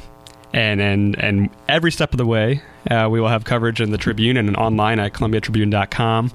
and, 0.54 0.80
and, 0.80 1.18
and 1.18 1.50
every 1.68 1.90
step 1.90 2.12
of 2.12 2.18
the 2.18 2.24
way, 2.24 2.62
uh, 2.88 3.08
we 3.10 3.20
will 3.20 3.28
have 3.28 3.44
coverage 3.44 3.80
in 3.80 3.90
the 3.90 3.98
Tribune 3.98 4.36
and 4.36 4.56
online 4.56 5.00
at 5.00 5.12
columbiatribune.com. 5.12 6.30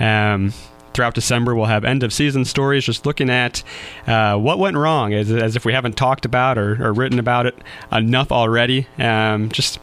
Um, 0.00 0.52
throughout 0.94 1.14
December, 1.14 1.54
we'll 1.54 1.66
have 1.66 1.84
end 1.84 2.02
of 2.02 2.10
season 2.10 2.46
stories 2.46 2.84
just 2.84 3.04
looking 3.04 3.28
at 3.28 3.62
uh, 4.06 4.36
what 4.36 4.58
went 4.58 4.78
wrong, 4.78 5.12
as, 5.12 5.30
as 5.30 5.54
if 5.54 5.66
we 5.66 5.74
haven't 5.74 5.98
talked 5.98 6.24
about 6.24 6.56
or, 6.56 6.82
or 6.82 6.94
written 6.94 7.18
about 7.18 7.44
it 7.44 7.56
enough 7.92 8.32
already. 8.32 8.86
Um, 8.96 9.50
just 9.50 9.78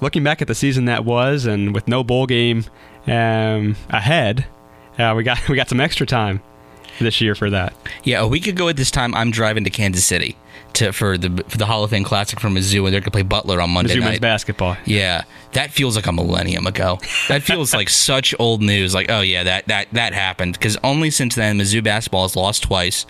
looking 0.00 0.22
back 0.22 0.40
at 0.40 0.46
the 0.46 0.54
season 0.54 0.84
that 0.84 1.04
was, 1.04 1.46
and 1.46 1.74
with 1.74 1.88
no 1.88 2.04
bowl 2.04 2.26
game 2.26 2.64
um, 3.08 3.74
ahead, 3.90 4.46
uh, 5.00 5.14
we 5.16 5.24
got 5.24 5.48
we 5.48 5.56
got 5.56 5.68
some 5.68 5.80
extra 5.80 6.06
time 6.06 6.40
this 7.00 7.20
year 7.20 7.34
for 7.34 7.50
that. 7.50 7.74
Yeah, 8.04 8.20
a 8.20 8.28
week 8.28 8.46
ago 8.46 8.68
at 8.68 8.76
this 8.76 8.92
time, 8.92 9.16
I'm 9.16 9.32
driving 9.32 9.64
to 9.64 9.70
Kansas 9.70 10.04
City 10.04 10.36
to 10.76 10.92
for 10.92 11.18
the 11.18 11.44
for 11.48 11.58
the 11.58 11.66
Hall 11.66 11.84
of 11.84 11.90
Fame 11.90 12.04
Classic 12.04 12.38
from 12.38 12.54
Mizzou, 12.54 12.84
and 12.84 12.92
they're 12.92 13.00
gonna 13.00 13.10
play 13.10 13.22
Butler 13.22 13.60
on 13.60 13.70
Monday 13.70 13.96
Mizzou 13.96 14.00
night. 14.00 14.20
basketball. 14.20 14.76
Yeah, 14.84 15.24
that 15.52 15.70
feels 15.70 15.96
like 15.96 16.06
a 16.06 16.12
millennium 16.12 16.66
ago. 16.66 16.98
That 17.28 17.42
feels 17.42 17.74
like 17.74 17.88
such 18.08 18.34
old 18.38 18.62
news. 18.62 18.94
Like, 18.94 19.10
oh 19.10 19.20
yeah, 19.20 19.42
that 19.44 19.66
that 19.68 19.88
that 19.92 20.12
happened. 20.14 20.52
Because 20.54 20.76
only 20.84 21.10
since 21.10 21.34
then, 21.34 21.58
Mizzou 21.58 21.82
basketball 21.82 22.22
has 22.22 22.36
lost 22.36 22.62
twice. 22.62 23.06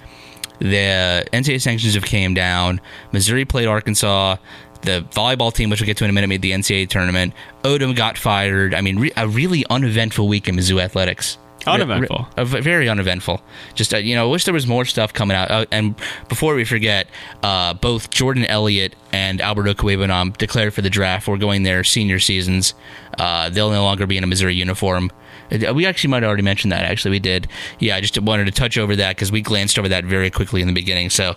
The 0.59 1.26
NCAA 1.33 1.61
sanctions 1.61 1.94
have 1.94 2.05
came 2.05 2.33
down. 2.33 2.81
Missouri 3.12 3.44
played 3.44 3.66
Arkansas. 3.66 4.37
The 4.83 5.05
volleyball 5.11 5.52
team, 5.52 5.68
which 5.70 5.81
we'll 5.81 5.87
get 5.87 5.96
to 5.98 6.05
in 6.05 6.11
a 6.11 6.12
minute, 6.12 6.29
made 6.29 6.42
the 6.42 6.52
NCAA 6.52 6.88
tournament. 6.88 7.35
Odom 7.62 7.96
got 7.96 8.16
fired. 8.16 8.74
I 8.74 8.81
mean, 8.81 8.98
re- 8.98 9.12
a 9.16 9.26
really 9.26 9.66
uneventful 9.68 10.29
week 10.29 10.48
in 10.48 10.57
Mizzou 10.57 10.81
athletics. 10.81 11.38
Uneventful. 11.66 12.29
Very 12.44 12.88
uneventful. 12.88 13.40
Just 13.74 13.92
uh, 13.94 13.98
you 13.98 14.14
know, 14.14 14.29
I 14.29 14.31
wish 14.31 14.44
there 14.44 14.55
was 14.55 14.66
more 14.66 14.85
stuff 14.85 15.12
coming 15.12 15.37
out. 15.37 15.50
Uh, 15.50 15.66
and 15.70 15.94
before 16.29 16.55
we 16.55 16.64
forget, 16.64 17.09
uh, 17.42 17.74
both 17.74 18.11
Jordan 18.11 18.44
Elliott 18.46 18.94
and 19.12 19.40
Albert 19.40 19.64
Okwuegbunam 19.64 20.37
declared 20.37 20.74
for 20.74 20.83
the 20.83 20.90
draft. 20.90 21.26
We're 21.29 21.37
going 21.38 21.62
their 21.62 21.85
senior 21.85 22.18
seasons. 22.18 22.74
Uh, 23.18 23.48
they'll 23.50 23.70
no 23.70 23.83
longer 23.85 24.07
be 24.07 24.16
in 24.16 24.24
a 24.24 24.26
Missouri 24.26 24.55
uniform. 24.55 25.11
Uh, 25.50 25.74
We 25.74 25.87
actually 25.87 26.11
might 26.11 26.22
have 26.22 26.29
already 26.29 26.42
mentioned 26.42 26.72
that. 26.72 26.85
Actually, 26.85 27.12
we 27.12 27.18
did. 27.20 27.48
Yeah, 27.79 27.96
I 27.96 28.00
just 28.00 28.18
wanted 28.20 28.44
to 28.46 28.52
touch 28.52 28.76
over 28.79 28.96
that 28.96 29.16
because 29.16 29.33
we 29.33 29.40
glanced 29.40 29.79
over 29.79 29.88
that 29.88 30.05
very 30.05 30.31
quickly 30.31 30.61
in 30.61 30.66
the 30.66 30.74
beginning. 30.74 31.11
So 31.11 31.35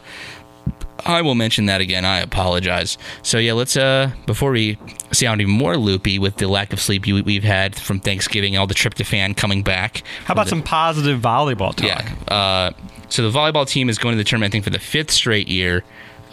I 1.06 1.22
will 1.22 1.36
mention 1.36 1.66
that 1.68 1.82
again. 1.82 2.06
I 2.06 2.20
apologize. 2.20 2.98
So 3.22 3.38
yeah, 3.38 3.54
let's 3.54 3.76
uh 3.78 4.12
before 4.26 4.52
we 4.52 4.78
sound 5.12 5.42
even 5.42 5.54
more 5.54 5.78
loopy 5.78 6.20
with 6.20 6.38
the 6.38 6.48
lack 6.48 6.74
of 6.74 6.80
sleep 6.80 7.08
you, 7.08 7.24
we've 7.24 7.44
had 7.44 7.76
from 7.76 8.00
Thanksgiving, 8.00 8.58
all 8.58 8.68
the 8.68 8.74
tryptophan 8.74 9.36
coming 9.38 9.64
back. 9.64 10.04
How 10.26 10.34
about 10.34 10.48
some 10.48 10.62
positive 10.64 11.22
volleyball 11.22 11.76
talk? 11.76 11.86
Yeah. 11.86 12.14
Uh, 12.36 12.72
so 13.10 13.30
the 13.30 13.38
volleyball 13.38 13.68
team 13.68 13.90
is 13.90 13.98
going 13.98 14.14
to 14.14 14.18
the 14.18 14.24
tournament, 14.24 14.52
I 14.52 14.54
think, 14.54 14.64
for 14.64 14.70
the 14.70 14.80
fifth 14.80 15.12
straight 15.12 15.48
year. 15.48 15.84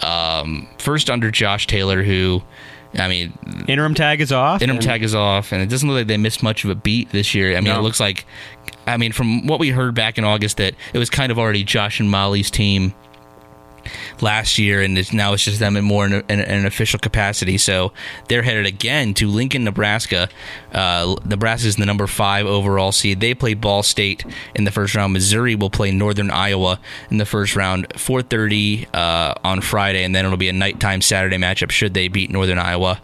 Um, 0.02 0.68
first 0.78 1.08
under 1.08 1.30
Josh 1.30 1.66
Taylor, 1.66 2.02
who, 2.02 2.42
I 2.98 3.08
mean, 3.08 3.32
Interim 3.66 3.94
tag 3.94 4.20
is 4.20 4.30
off. 4.30 4.60
interim 4.60 4.80
tag 4.80 5.02
is 5.02 5.14
off, 5.14 5.52
and 5.52 5.62
it 5.62 5.70
doesn't 5.70 5.88
look 5.88 5.96
like 5.96 6.06
they 6.06 6.18
missed 6.18 6.42
much 6.42 6.64
of 6.64 6.70
a 6.70 6.74
beat 6.74 7.10
this 7.10 7.34
year. 7.34 7.52
I 7.52 7.60
mean, 7.60 7.72
No. 7.72 7.78
it 7.78 7.82
looks 7.82 7.98
like, 8.00 8.26
I 8.86 8.98
mean, 8.98 9.12
from 9.12 9.46
what 9.46 9.58
we 9.58 9.70
heard 9.70 9.94
back 9.94 10.18
in 10.18 10.24
August, 10.24 10.58
that 10.58 10.74
it 10.92 10.98
was 10.98 11.08
kind 11.08 11.32
of 11.32 11.38
already 11.38 11.64
Josh 11.64 11.98
and 11.98 12.10
Molly's 12.10 12.50
team 12.50 12.92
last 14.20 14.58
year, 14.58 14.82
and 14.82 14.98
it's, 14.98 15.12
now 15.12 15.32
it's 15.32 15.44
just 15.44 15.58
them 15.58 15.76
in 15.76 15.84
more 15.84 16.06
in, 16.06 16.12
a, 16.12 16.24
in, 16.28 16.40
an 16.40 16.66
official 16.66 16.98
capacity. 16.98 17.58
So 17.58 17.92
they're 18.28 18.42
headed 18.42 18.66
again 18.66 19.14
to 19.14 19.28
Lincoln, 19.28 19.64
Nebraska. 19.64 20.28
Uh, 20.72 21.16
Nebraska 21.24 21.68
is 21.68 21.76
the 21.76 21.86
number 21.86 22.06
five 22.06 22.46
overall 22.46 22.92
seed. 22.92 23.20
They 23.20 23.34
play 23.34 23.54
Ball 23.54 23.82
State 23.82 24.24
in 24.54 24.64
the 24.64 24.70
first 24.70 24.94
round. 24.94 25.12
Missouri 25.12 25.54
will 25.54 25.70
play 25.70 25.90
Northern 25.90 26.30
Iowa 26.30 26.80
in 27.10 27.18
the 27.18 27.26
first 27.26 27.56
round, 27.56 27.88
4:30 27.90 28.86
uh, 28.94 29.34
on 29.44 29.60
Friday, 29.60 30.04
and 30.04 30.14
then 30.14 30.24
it'll 30.24 30.36
be 30.36 30.48
a 30.48 30.52
nighttime 30.52 31.00
Saturday 31.00 31.36
matchup 31.36 31.70
should 31.70 31.94
they 31.94 32.08
beat 32.08 32.30
Northern 32.30 32.58
Iowa. 32.58 33.00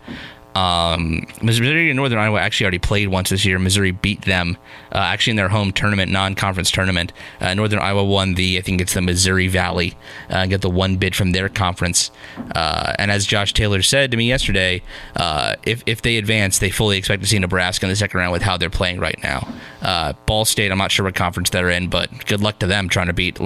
Um, 0.55 1.27
Missouri 1.41 1.91
and 1.91 1.97
Northern 1.97 2.19
Iowa 2.19 2.41
actually 2.41 2.65
already 2.65 2.79
played 2.79 3.09
once 3.09 3.31
this 3.31 3.45
year. 3.45 3.59
Missouri 3.59 3.91
beat 3.91 4.23
them 4.23 4.57
uh, 4.93 4.99
actually 4.99 5.33
in 5.33 5.37
their 5.37 5.49
home 5.49 5.73
tournament, 5.73 6.12
non-conference 6.12 6.71
tournament. 6.71 7.12
Uh, 7.41 7.55
Northern 7.55 7.79
Iowa 7.79 8.05
won 8.05 8.35
the, 8.35 8.59
I 8.59 8.61
think 8.61 8.81
it's 8.81 8.95
the 8.95 9.01
Missouri 9.01 9.49
Valley, 9.49 9.95
uh, 10.29 10.47
get 10.47 10.61
the 10.61 10.71
one 10.71 10.97
bid 10.97 11.17
from 11.17 11.33
their 11.33 11.49
conference. 11.49 12.11
Uh, 12.55 12.93
and 12.99 13.11
as 13.11 13.27
Josh 13.27 13.53
Taylor 13.53 13.83
said 13.83 14.11
to 14.11 14.17
me 14.17 14.29
yesterday, 14.29 14.83
uh, 15.17 15.57
if 15.65 15.83
if 15.87 16.03
they 16.03 16.17
advance, 16.17 16.59
they 16.59 16.71
fully 16.71 16.99
expect 16.99 17.23
to 17.23 17.29
see 17.29 17.38
Nebraska 17.38 17.87
in 17.87 17.91
the 17.91 17.97
second 17.97 18.19
round 18.19 18.33
with 18.33 18.43
how 18.43 18.57
they're 18.57 18.71
playing 18.71 19.01
right 19.01 19.19
now. 19.23 19.49
Uh, 19.81 20.12
Ball 20.27 20.45
State, 20.45 20.71
I'm 20.71 20.79
not 20.79 20.93
sure 20.93 21.05
what 21.05 21.15
conference 21.15 21.51
they're 21.51 21.71
in, 21.71 21.88
but 21.88 22.27
good 22.27 22.41
luck 22.41 22.59
to 22.61 22.67
them 22.67 22.88
trying 22.88 23.07
to 23.07 23.12
beat 23.12 23.38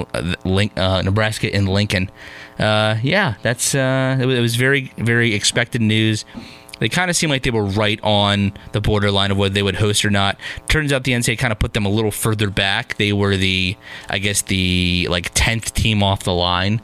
Link, 0.45 0.77
Nebraska 0.77 1.55
in 1.55 1.67
Lincoln. 1.67 2.11
Yeah, 2.59 3.35
that's 3.43 3.75
it 3.75 4.41
was 4.41 4.57
very 4.57 4.93
very 4.99 5.35
expected 5.35 5.81
news 5.81 6.25
they 6.79 6.89
kind 6.89 7.11
of 7.11 7.17
seemed 7.17 7.31
like 7.31 7.43
they 7.43 7.51
were 7.51 7.65
right 7.65 8.01
on 8.03 8.53
the 8.73 8.81
borderline 8.81 9.31
of 9.31 9.39
whether 9.39 9.55
they 9.55 9.63
would 9.63 9.77
host 9.77 10.05
or 10.05 10.11
not. 10.11 10.39
Turns 10.69 10.93
out 10.93 11.05
the 11.05 11.13
NCAA 11.13 11.39
kind 11.39 11.53
of 11.53 11.59
put 11.59 11.75
them 11.75 11.87
a 11.87 11.89
little 11.89 12.11
further 12.11 12.51
back. 12.51 12.97
They 12.97 13.13
were 13.13 13.37
the, 13.37 13.77
I 14.09 14.19
guess, 14.19 14.43
the 14.43 15.07
like 15.11 15.31
tenth 15.35 15.75
team 15.75 16.03
off 16.03 16.25
the 16.25 16.35
line 16.35 16.81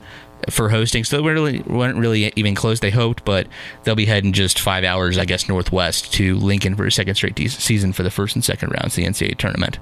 for 0.51 0.69
hosting, 0.71 1.05
so 1.05 1.17
they 1.17 1.23
weren't 1.23 1.35
really 1.35 1.59
weren't 1.61 1.99
really 1.99 2.33
even 2.37 2.55
close. 2.55 2.81
They 2.81 2.91
hoped, 2.91 3.25
but 3.25 3.47
they'll 3.85 3.95
be 3.95 4.07
heading 4.07 4.33
just 4.33 4.59
five 4.59 4.85
hours, 4.85 5.19
I 5.19 5.25
guess, 5.25 5.49
northwest 5.49 6.13
to 6.15 6.37
Lincoln 6.37 6.75
for 6.75 6.87
a 6.87 6.93
second 6.93 7.15
straight 7.15 7.35
de- 7.35 7.49
season 7.49 7.93
for 7.93 8.03
the 8.03 8.11
first 8.11 8.35
and 8.35 8.45
second 8.45 8.71
rounds 8.71 8.97
of 8.99 9.05
the 9.05 9.05
NCAA 9.05 9.37
tournament. 9.37 9.79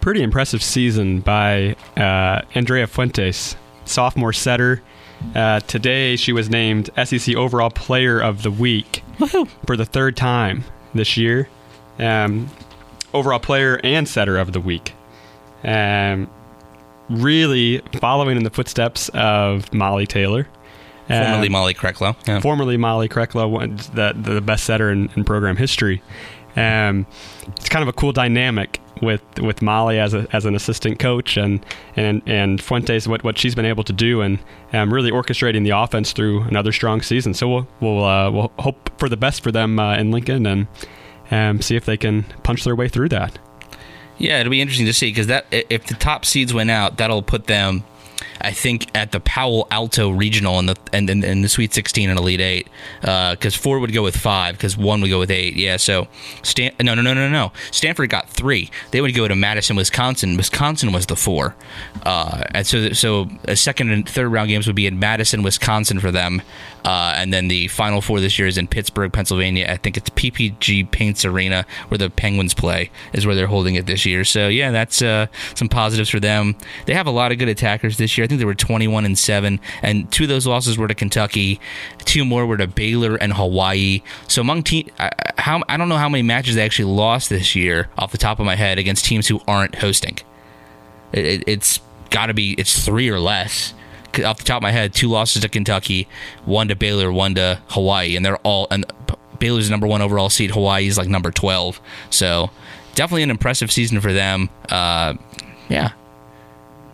Pretty 0.00 0.22
impressive 0.22 0.62
season 0.62 1.20
by 1.20 1.76
uh, 1.96 2.40
Andrea 2.54 2.86
Fuentes, 2.86 3.56
sophomore 3.84 4.32
setter. 4.32 4.82
Uh, 5.34 5.60
today, 5.60 6.16
she 6.16 6.32
was 6.32 6.48
named 6.48 6.88
SEC 7.04 7.34
Overall 7.36 7.70
Player 7.70 8.20
of 8.20 8.42
the 8.42 8.50
Week 8.50 9.02
for 9.66 9.76
the 9.76 9.84
third 9.84 10.16
time 10.16 10.64
this 10.94 11.16
year. 11.16 11.48
Um, 11.98 12.48
overall 13.12 13.38
Player 13.38 13.78
and 13.84 14.08
Setter 14.08 14.38
of 14.38 14.52
the 14.52 14.60
Week. 14.60 14.94
Um, 15.62 16.30
really 17.10 17.82
following 18.00 18.36
in 18.36 18.44
the 18.44 18.50
footsteps 18.50 19.10
of 19.10 19.72
Molly 19.74 20.06
Taylor. 20.06 20.46
Formerly 21.08 21.46
Um, 21.48 21.52
Molly 21.52 21.74
Krecklow. 21.74 22.16
Yeah. 22.26 22.40
formerly 22.40 22.76
Molly 22.76 23.08
Krecklow, 23.08 23.76
the, 23.94 24.14
the 24.16 24.40
best 24.40 24.64
setter 24.64 24.90
in, 24.90 25.10
in 25.16 25.24
program 25.24 25.56
history. 25.56 26.02
Um, 26.56 27.06
it's 27.56 27.68
kind 27.68 27.82
of 27.82 27.88
a 27.88 27.92
cool 27.92 28.12
dynamic 28.12 28.80
with 29.00 29.22
with 29.40 29.62
Molly 29.62 29.98
as 29.98 30.14
a, 30.14 30.26
as 30.32 30.44
an 30.44 30.54
assistant 30.54 30.98
coach 30.98 31.36
and 31.36 31.64
and 31.96 32.22
and 32.26 32.62
Fuentes 32.62 33.08
what, 33.08 33.24
what 33.24 33.38
she's 33.38 33.54
been 33.54 33.64
able 33.64 33.84
to 33.84 33.92
do 33.92 34.20
and 34.20 34.38
um, 34.72 34.92
really 34.92 35.10
orchestrating 35.10 35.64
the 35.64 35.70
offense 35.70 36.12
through 36.12 36.42
another 36.42 36.72
strong 36.72 37.00
season. 37.02 37.34
So 37.34 37.48
we'll 37.48 37.68
we'll 37.80 38.04
uh, 38.04 38.30
we'll 38.30 38.52
hope 38.58 38.90
for 38.98 39.08
the 39.08 39.16
best 39.16 39.42
for 39.42 39.52
them 39.52 39.78
uh, 39.78 39.96
in 39.96 40.10
Lincoln 40.10 40.46
and 40.46 40.66
um, 41.30 41.62
see 41.62 41.76
if 41.76 41.84
they 41.84 41.96
can 41.96 42.24
punch 42.42 42.64
their 42.64 42.76
way 42.76 42.88
through 42.88 43.08
that. 43.10 43.38
Yeah, 44.18 44.40
it'll 44.40 44.50
be 44.50 44.60
interesting 44.60 44.86
to 44.86 44.92
see 44.92 45.10
because 45.10 45.28
that 45.28 45.46
if 45.50 45.86
the 45.86 45.94
top 45.94 46.26
seeds 46.26 46.52
went 46.52 46.70
out, 46.70 46.98
that'll 46.98 47.22
put 47.22 47.46
them, 47.46 47.84
I 48.40 48.52
think, 48.52 48.90
at 48.94 49.12
the 49.12 49.20
Palo 49.20 49.66
Alto 49.70 50.10
Regional 50.10 50.58
in 50.58 50.66
the 50.66 50.76
and 50.92 51.08
in, 51.10 51.22
in 51.22 51.42
the 51.42 51.48
Sweet 51.48 51.72
16 51.74 52.08
and 52.10 52.18
Elite 52.18 52.40
Eight. 52.40 52.68
Because 53.00 53.54
four 53.54 53.78
would 53.78 53.92
go 53.92 54.02
with 54.02 54.16
five, 54.16 54.56
because 54.56 54.76
one 54.76 55.00
would 55.00 55.10
go 55.10 55.18
with 55.18 55.30
eight. 55.30 55.54
Yeah, 55.54 55.76
so 55.76 56.08
Stan- 56.42 56.72
no, 56.80 56.94
no, 56.94 57.02
no, 57.02 57.14
no, 57.14 57.28
no. 57.28 57.52
Stanford 57.70 58.10
got 58.10 58.28
three. 58.28 58.70
They 58.90 59.00
would 59.00 59.14
go 59.14 59.28
to 59.28 59.36
Madison, 59.36 59.76
Wisconsin. 59.76 60.36
Wisconsin 60.36 60.92
was 60.92 61.06
the 61.06 61.16
four, 61.16 61.54
uh, 62.04 62.44
and 62.54 62.66
so 62.66 62.92
so 62.92 63.28
a 63.44 63.56
second 63.56 63.90
and 63.90 64.08
third 64.08 64.28
round 64.28 64.48
games 64.48 64.66
would 64.66 64.76
be 64.76 64.86
in 64.86 64.98
Madison, 64.98 65.42
Wisconsin 65.42 66.00
for 66.00 66.10
them, 66.10 66.42
uh, 66.84 67.14
and 67.16 67.32
then 67.32 67.48
the 67.48 67.68
final 67.68 68.00
four 68.00 68.20
this 68.20 68.38
year 68.38 68.48
is 68.48 68.58
in 68.58 68.66
Pittsburgh, 68.66 69.12
Pennsylvania. 69.12 69.66
I 69.68 69.76
think 69.76 69.96
it's 69.96 70.10
PPG 70.10 70.90
Paints 70.90 71.24
Arena 71.24 71.66
where 71.88 71.98
the 71.98 72.10
Penguins 72.10 72.54
play 72.54 72.90
is 73.12 73.26
where 73.26 73.34
they're 73.34 73.46
holding 73.46 73.74
it 73.74 73.86
this 73.86 74.06
year. 74.06 74.24
So 74.24 74.48
yeah, 74.48 74.70
that's 74.70 75.02
uh, 75.02 75.26
some 75.54 75.68
positives 75.68 76.10
for 76.10 76.20
them. 76.20 76.56
They 76.86 76.94
have 76.94 77.06
a 77.06 77.10
lot 77.10 77.32
of 77.32 77.38
good 77.38 77.48
attackers 77.48 77.96
this 77.96 78.16
year. 78.16 78.26
I 78.30 78.32
think 78.32 78.38
they 78.38 78.44
were 78.44 78.54
21 78.54 79.04
and 79.04 79.18
seven, 79.18 79.58
and 79.82 80.08
two 80.12 80.22
of 80.22 80.28
those 80.28 80.46
losses 80.46 80.78
were 80.78 80.86
to 80.86 80.94
Kentucky. 80.94 81.58
Two 82.04 82.24
more 82.24 82.46
were 82.46 82.58
to 82.58 82.68
Baylor 82.68 83.16
and 83.16 83.32
Hawaii. 83.32 84.02
So 84.28 84.40
among 84.40 84.62
team, 84.62 84.88
I, 85.00 85.10
how 85.36 85.64
I 85.68 85.76
don't 85.76 85.88
know 85.88 85.96
how 85.96 86.08
many 86.08 86.22
matches 86.22 86.54
they 86.54 86.62
actually 86.62 86.92
lost 86.92 87.28
this 87.28 87.56
year 87.56 87.88
off 87.98 88.12
the 88.12 88.18
top 88.18 88.38
of 88.38 88.46
my 88.46 88.54
head 88.54 88.78
against 88.78 89.04
teams 89.04 89.26
who 89.26 89.40
aren't 89.48 89.74
hosting. 89.74 90.16
It, 91.12 91.42
it's 91.48 91.80
got 92.10 92.26
to 92.26 92.34
be 92.34 92.52
it's 92.52 92.84
three 92.84 93.08
or 93.08 93.18
less. 93.18 93.74
Off 94.24 94.38
the 94.38 94.44
top 94.44 94.58
of 94.58 94.62
my 94.62 94.70
head, 94.70 94.94
two 94.94 95.08
losses 95.08 95.42
to 95.42 95.48
Kentucky, 95.48 96.06
one 96.44 96.68
to 96.68 96.76
Baylor, 96.76 97.10
one 97.10 97.34
to 97.34 97.60
Hawaii, 97.70 98.14
and 98.14 98.24
they're 98.24 98.38
all 98.38 98.68
and 98.70 98.86
Baylor's 99.40 99.68
number 99.68 99.88
one 99.88 100.02
overall 100.02 100.30
seed. 100.30 100.52
Hawaii's 100.52 100.96
like 100.96 101.08
number 101.08 101.32
twelve. 101.32 101.80
So 102.10 102.50
definitely 102.94 103.24
an 103.24 103.30
impressive 103.30 103.72
season 103.72 104.00
for 104.00 104.12
them. 104.12 104.50
Uh, 104.68 105.14
yeah. 105.68 105.94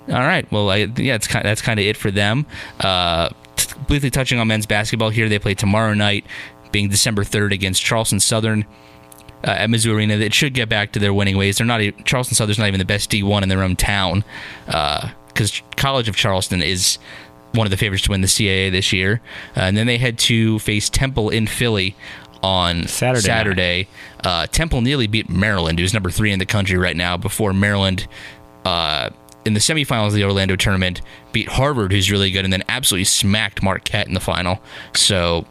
All 0.08 0.14
right. 0.20 0.50
Well, 0.52 0.70
I, 0.70 0.76
yeah, 0.96 1.14
it's 1.14 1.26
kind 1.26 1.44
that's 1.44 1.62
kind 1.62 1.80
of 1.80 1.86
it 1.86 1.96
for 1.96 2.10
them. 2.10 2.46
Uh, 2.80 3.30
t- 3.56 3.74
briefly 3.88 4.10
touching 4.10 4.38
on 4.38 4.48
men's 4.48 4.66
basketball 4.66 5.10
here, 5.10 5.28
they 5.28 5.38
play 5.38 5.54
tomorrow 5.54 5.94
night, 5.94 6.24
being 6.72 6.88
December 6.88 7.24
third 7.24 7.52
against 7.52 7.82
Charleston 7.82 8.20
Southern 8.20 8.64
uh, 9.44 9.50
at 9.50 9.68
Mizzou 9.68 9.94
Arena. 9.94 10.14
It 10.14 10.32
should 10.34 10.54
get 10.54 10.68
back 10.68 10.92
to 10.92 10.98
their 10.98 11.12
winning 11.12 11.36
ways. 11.36 11.58
They're 11.58 11.66
not 11.66 11.80
e- 11.80 11.92
Charleston 12.04 12.36
Southern's 12.36 12.58
not 12.58 12.68
even 12.68 12.78
the 12.78 12.84
best 12.84 13.10
D1 13.10 13.42
in 13.42 13.48
their 13.48 13.62
own 13.62 13.76
town 13.76 14.24
because 14.66 15.62
College 15.76 16.08
of 16.08 16.16
Charleston 16.16 16.62
is 16.62 16.98
one 17.52 17.66
of 17.66 17.70
the 17.70 17.76
favorites 17.76 18.04
to 18.04 18.10
win 18.10 18.20
the 18.20 18.26
CAA 18.26 18.70
this 18.70 18.92
year. 18.92 19.20
Uh, 19.56 19.60
and 19.60 19.76
then 19.76 19.86
they 19.86 19.98
head 19.98 20.18
to 20.18 20.58
face 20.60 20.88
Temple 20.88 21.30
in 21.30 21.46
Philly 21.46 21.96
on 22.42 22.86
Saturday. 22.86 23.22
Saturday. 23.22 23.88
Uh, 24.22 24.46
Temple 24.46 24.80
nearly 24.82 25.06
beat 25.06 25.28
Maryland, 25.28 25.78
who's 25.78 25.94
number 25.94 26.10
three 26.10 26.32
in 26.32 26.38
the 26.38 26.46
country 26.46 26.76
right 26.76 26.96
now, 26.96 27.16
before 27.16 27.52
Maryland. 27.52 28.06
Uh, 28.64 29.10
in 29.46 29.54
the 29.54 29.60
semifinals 29.60 30.08
of 30.08 30.14
the 30.14 30.24
Orlando 30.24 30.56
tournament, 30.56 31.00
beat 31.32 31.48
Harvard, 31.48 31.92
who's 31.92 32.10
really 32.10 32.30
good, 32.30 32.44
and 32.44 32.52
then 32.52 32.64
absolutely 32.68 33.04
smacked 33.04 33.62
Marquette 33.62 34.08
in 34.08 34.14
the 34.14 34.20
final. 34.20 34.60
So 34.94 35.46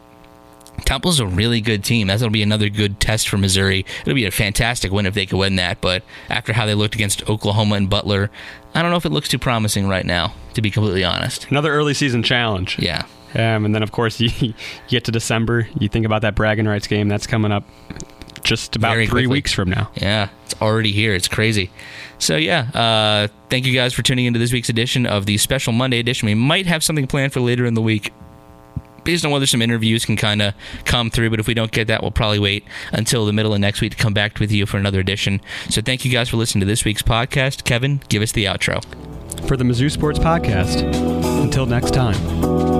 Temple's 0.84 1.20
a 1.20 1.26
really 1.26 1.60
good 1.60 1.82
team. 1.82 2.06
That's 2.06 2.22
going 2.22 2.30
to 2.30 2.32
be 2.32 2.42
another 2.42 2.68
good 2.68 3.00
test 3.00 3.28
for 3.28 3.38
Missouri. 3.38 3.84
It'll 4.02 4.14
be 4.14 4.26
a 4.26 4.30
fantastic 4.30 4.92
win 4.92 5.06
if 5.06 5.14
they 5.14 5.26
could 5.26 5.38
win 5.38 5.56
that. 5.56 5.80
But 5.80 6.02
after 6.28 6.52
how 6.52 6.66
they 6.66 6.74
looked 6.74 6.94
against 6.94 7.28
Oklahoma 7.28 7.76
and 7.76 7.88
Butler, 7.88 8.30
I 8.74 8.82
don't 8.82 8.90
know 8.90 8.96
if 8.96 9.06
it 9.06 9.10
looks 9.12 9.28
too 9.28 9.38
promising 9.38 9.88
right 9.88 10.04
now, 10.04 10.34
to 10.54 10.62
be 10.62 10.70
completely 10.70 11.04
honest. 11.04 11.50
Another 11.50 11.72
early 11.72 11.94
season 11.94 12.22
challenge. 12.22 12.78
Yeah. 12.78 13.06
Um, 13.34 13.64
and 13.64 13.74
then, 13.74 13.82
of 13.82 13.92
course, 13.92 14.20
you, 14.20 14.30
you 14.38 14.54
get 14.88 15.04
to 15.04 15.12
December. 15.12 15.68
You 15.78 15.88
think 15.88 16.06
about 16.06 16.22
that 16.22 16.34
bragging 16.34 16.66
rights 16.66 16.86
game. 16.86 17.08
That's 17.08 17.26
coming 17.26 17.52
up 17.52 17.64
just 18.46 18.76
about 18.76 18.92
Very 18.94 19.06
three 19.06 19.22
quickly. 19.22 19.26
weeks 19.26 19.52
from 19.52 19.68
now. 19.70 19.90
Yeah, 19.94 20.28
it's 20.44 20.54
already 20.62 20.92
here. 20.92 21.14
It's 21.14 21.28
crazy. 21.28 21.70
So 22.18 22.36
yeah, 22.36 22.70
uh, 22.72 23.28
thank 23.50 23.66
you 23.66 23.74
guys 23.74 23.92
for 23.92 24.02
tuning 24.02 24.24
into 24.24 24.38
this 24.38 24.52
week's 24.52 24.68
edition 24.68 25.04
of 25.04 25.26
the 25.26 25.36
special 25.36 25.72
Monday 25.72 25.98
edition. 25.98 26.26
We 26.26 26.34
might 26.34 26.66
have 26.66 26.82
something 26.82 27.06
planned 27.06 27.32
for 27.32 27.40
later 27.40 27.66
in 27.66 27.74
the 27.74 27.82
week. 27.82 28.12
Based 29.04 29.24
on 29.24 29.30
whether 29.30 29.46
some 29.46 29.62
interviews 29.62 30.04
can 30.04 30.16
kind 30.16 30.42
of 30.42 30.52
come 30.84 31.10
through, 31.10 31.30
but 31.30 31.38
if 31.38 31.46
we 31.46 31.54
don't 31.54 31.70
get 31.70 31.86
that, 31.86 32.02
we'll 32.02 32.10
probably 32.10 32.40
wait 32.40 32.64
until 32.92 33.24
the 33.24 33.32
middle 33.32 33.54
of 33.54 33.60
next 33.60 33.80
week 33.80 33.92
to 33.92 33.96
come 33.96 34.12
back 34.12 34.40
with 34.40 34.50
you 34.50 34.66
for 34.66 34.78
another 34.78 34.98
edition. 34.98 35.40
So, 35.68 35.80
thank 35.80 36.04
you 36.04 36.10
guys 36.10 36.28
for 36.28 36.38
listening 36.38 36.60
to 36.60 36.66
this 36.66 36.84
week's 36.84 37.02
podcast. 37.02 37.62
Kevin, 37.62 38.00
give 38.08 38.20
us 38.20 38.32
the 38.32 38.46
outro. 38.46 38.82
For 39.46 39.56
the 39.56 39.62
Mizzou 39.62 39.92
Sports 39.92 40.18
Podcast, 40.18 40.82
until 41.40 41.66
next 41.66 41.94
time. 41.94 42.75